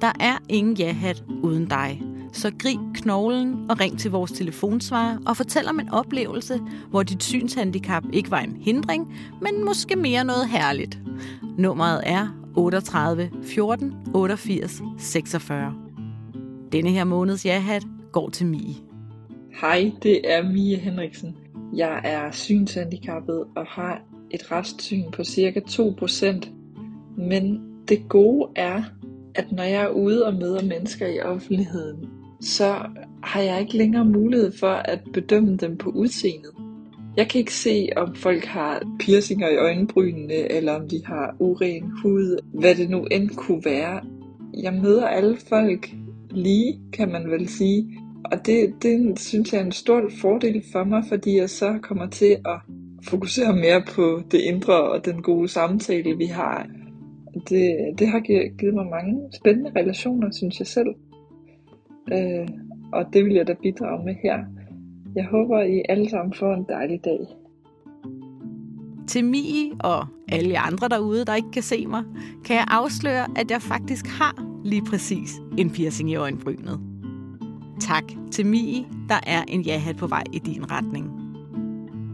Der 0.00 0.12
er 0.20 0.38
ingen 0.48 0.76
ja-hat 0.76 1.24
uden 1.42 1.66
dig. 1.66 2.02
Så 2.32 2.52
grib 2.58 2.80
knoglen 2.94 3.70
og 3.70 3.80
ring 3.80 3.98
til 3.98 4.10
vores 4.10 4.32
telefonsvarer 4.32 5.18
og 5.26 5.36
fortæl 5.36 5.68
om 5.68 5.80
en 5.80 5.88
oplevelse, 5.88 6.60
hvor 6.90 7.02
dit 7.02 7.22
synshandicap 7.22 8.04
ikke 8.12 8.30
var 8.30 8.40
en 8.40 8.56
hindring, 8.60 9.14
men 9.42 9.64
måske 9.64 9.96
mere 9.96 10.24
noget 10.24 10.48
herligt. 10.48 10.98
Nummeret 11.58 12.00
er 12.06 12.28
38 12.56 13.30
14 13.42 13.94
88 14.14 14.82
46. 14.98 15.74
Denne 16.72 16.90
her 16.90 17.04
måneds 17.04 17.46
ja-hat 17.46 17.82
går 18.12 18.28
til 18.28 18.46
Mie. 18.46 18.74
Hej, 19.60 19.92
det 20.02 20.32
er 20.32 20.42
Mie 20.42 20.76
Henriksen. 20.76 21.36
Jeg 21.74 22.00
er 22.04 22.30
synshandicappet 22.30 23.44
og 23.56 23.66
har 23.66 24.02
et 24.30 24.52
restsyn 24.52 25.10
på 25.10 25.24
cirka 25.24 25.60
2%. 25.60 26.48
Men 27.18 27.60
det 27.88 28.08
gode 28.08 28.48
er, 28.56 28.82
at 29.34 29.52
når 29.52 29.62
jeg 29.62 29.82
er 29.82 29.88
ude 29.88 30.26
og 30.26 30.34
møder 30.34 30.62
mennesker 30.62 31.06
i 31.06 31.20
offentligheden, 31.20 32.17
så 32.40 32.74
har 33.22 33.40
jeg 33.40 33.60
ikke 33.60 33.76
længere 33.76 34.04
mulighed 34.04 34.52
for 34.60 34.72
at 34.72 35.00
bedømme 35.12 35.56
dem 35.56 35.76
på 35.76 35.90
udseendet. 35.90 36.50
Jeg 37.16 37.28
kan 37.28 37.38
ikke 37.38 37.54
se, 37.54 37.88
om 37.96 38.14
folk 38.14 38.44
har 38.44 38.82
piercinger 39.00 39.48
i 39.48 39.56
øjenbrynene, 39.56 40.52
eller 40.52 40.72
om 40.72 40.88
de 40.88 41.06
har 41.06 41.36
uren 41.38 41.92
hud, 42.02 42.38
hvad 42.54 42.74
det 42.74 42.90
nu 42.90 43.04
end 43.04 43.30
kunne 43.30 43.64
være. 43.64 44.00
Jeg 44.62 44.74
møder 44.74 45.06
alle 45.06 45.36
folk 45.48 45.90
lige, 46.30 46.80
kan 46.92 47.12
man 47.12 47.30
vel 47.30 47.48
sige. 47.48 47.98
Og 48.24 48.46
det, 48.46 48.74
det 48.82 49.18
synes 49.20 49.52
jeg 49.52 49.60
er 49.60 49.64
en 49.64 49.72
stor 49.72 50.10
fordel 50.20 50.62
for 50.72 50.84
mig, 50.84 51.04
fordi 51.08 51.36
jeg 51.36 51.50
så 51.50 51.78
kommer 51.82 52.06
til 52.06 52.36
at 52.44 52.60
fokusere 53.02 53.56
mere 53.56 53.82
på 53.94 54.22
det 54.30 54.40
indre 54.40 54.82
og 54.82 55.04
den 55.04 55.22
gode 55.22 55.48
samtale, 55.48 56.16
vi 56.16 56.26
har. 56.26 56.66
Det, 57.48 57.76
det 57.98 58.08
har 58.08 58.20
givet, 58.58 58.74
mig 58.74 58.86
mange 58.86 59.20
spændende 59.32 59.72
relationer, 59.76 60.30
synes 60.32 60.58
jeg 60.58 60.66
selv. 60.66 60.88
Øh, 62.12 62.48
og 62.92 63.04
det 63.12 63.24
vil 63.24 63.34
jeg 63.34 63.46
da 63.46 63.54
bidrage 63.62 64.04
med 64.04 64.14
her. 64.22 64.38
Jeg 65.14 65.24
håber, 65.24 65.62
I 65.62 65.82
alle 65.88 66.10
sammen 66.10 66.34
får 66.34 66.54
en 66.54 66.66
dejlig 66.68 67.04
dag. 67.04 67.18
Til 69.06 69.24
Mie 69.24 69.72
og 69.80 70.06
alle 70.28 70.50
jer 70.50 70.60
andre 70.60 70.88
derude, 70.88 71.24
der 71.24 71.34
ikke 71.34 71.50
kan 71.50 71.62
se 71.62 71.86
mig, 71.86 72.04
kan 72.44 72.56
jeg 72.56 72.64
afsløre, 72.68 73.26
at 73.36 73.50
jeg 73.50 73.62
faktisk 73.62 74.06
har 74.06 74.60
lige 74.64 74.84
præcis 74.84 75.40
en 75.58 75.70
piercing 75.70 76.10
i 76.10 76.14
øjenbrynet. 76.14 76.80
Tak 77.80 78.04
til 78.32 78.46
Mie, 78.46 78.84
der 79.08 79.20
er 79.26 79.44
en 79.48 79.62
ja-hat 79.62 79.96
på 79.96 80.06
vej 80.06 80.24
i 80.32 80.38
din 80.38 80.70
retning. 80.70 81.10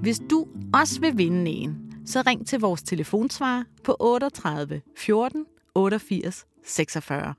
Hvis 0.02 0.22
du 0.30 0.46
også 0.74 1.00
vil 1.00 1.18
vinde 1.18 1.50
en, 1.50 1.76
så 2.06 2.22
ring 2.26 2.46
til 2.46 2.60
vores 2.60 2.82
telefonsvarer 2.82 3.64
på 3.84 3.96
38 4.00 4.80
14 4.96 5.44
88 5.74 6.46
46. 6.64 7.34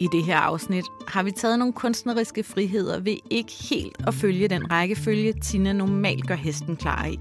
I 0.00 0.08
det 0.12 0.24
her 0.24 0.36
afsnit 0.36 0.84
har 1.08 1.22
vi 1.22 1.30
taget 1.30 1.58
nogle 1.58 1.74
kunstneriske 1.74 2.42
friheder 2.42 3.00
ved 3.00 3.16
ikke 3.30 3.52
helt 3.70 3.96
at 4.06 4.14
følge 4.14 4.48
den 4.48 4.70
rækkefølge, 4.70 5.32
Tina 5.32 5.72
normalt 5.72 6.26
gør 6.26 6.34
hesten 6.34 6.76
klar 6.76 7.06
i. 7.06 7.18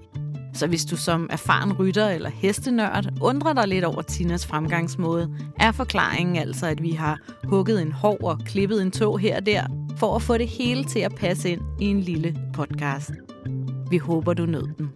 Så 0.53 0.67
hvis 0.67 0.85
du 0.85 0.97
som 0.97 1.27
erfaren 1.29 1.73
rytter 1.73 2.09
eller 2.09 2.29
hestenørd 2.29 3.05
undrer 3.21 3.53
dig 3.53 3.67
lidt 3.67 3.85
over 3.85 4.01
Tinas 4.01 4.45
fremgangsmåde, 4.45 5.29
er 5.59 5.71
forklaringen 5.71 6.35
altså, 6.35 6.65
at 6.65 6.83
vi 6.83 6.91
har 6.91 7.19
hugget 7.43 7.81
en 7.81 7.91
hår 7.91 8.17
og 8.23 8.39
klippet 8.45 8.81
en 8.81 8.91
tog 8.91 9.19
her 9.19 9.35
og 9.35 9.45
der, 9.45 9.63
for 9.97 10.15
at 10.15 10.21
få 10.21 10.37
det 10.37 10.47
hele 10.47 10.83
til 10.83 10.99
at 10.99 11.15
passe 11.15 11.49
ind 11.49 11.61
i 11.79 11.85
en 11.85 11.99
lille 11.99 12.37
podcast. 12.53 13.11
Vi 13.89 13.97
håber, 13.97 14.33
du 14.33 14.45
nød 14.45 14.67
den. 14.77 14.91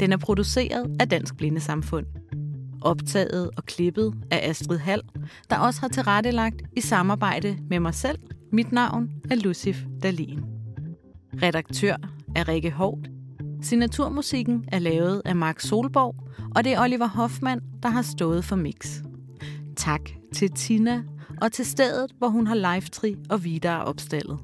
Den 0.00 0.12
er 0.12 0.16
produceret 0.16 0.96
af 1.00 1.08
Dansk 1.08 1.36
Blindesamfund. 1.36 2.06
Optaget 2.80 3.50
og 3.56 3.64
klippet 3.64 4.14
af 4.30 4.48
Astrid 4.48 4.78
Hall, 4.78 5.02
der 5.50 5.56
også 5.58 5.80
har 5.80 5.88
tilrettelagt 5.88 6.62
i 6.76 6.80
samarbejde 6.80 7.58
med 7.70 7.80
mig 7.80 7.94
selv. 7.94 8.18
Mit 8.52 8.72
navn 8.72 9.10
er 9.30 9.34
Lucif 9.34 9.84
Dalin. 10.02 10.40
Redaktør 11.42 11.96
er 12.36 12.48
Rikke 12.48 12.70
Hård. 12.70 12.98
Signaturmusikken 13.62 14.64
er 14.72 14.78
lavet 14.78 15.22
af 15.24 15.36
Mark 15.36 15.60
Solborg, 15.60 16.14
og 16.56 16.64
det 16.64 16.72
er 16.72 16.82
Oliver 16.82 17.08
Hoffmann, 17.08 17.60
der 17.82 17.88
har 17.88 18.02
stået 18.02 18.44
for 18.44 18.56
mix. 18.56 19.00
Tak 19.76 20.10
til 20.34 20.50
Tina 20.50 21.02
og 21.42 21.52
til 21.52 21.66
stedet, 21.66 22.12
hvor 22.18 22.28
hun 22.28 22.46
har 22.46 22.54
live 22.54 23.16
og 23.30 23.44
videre 23.44 23.84
opstillet. 23.84 24.38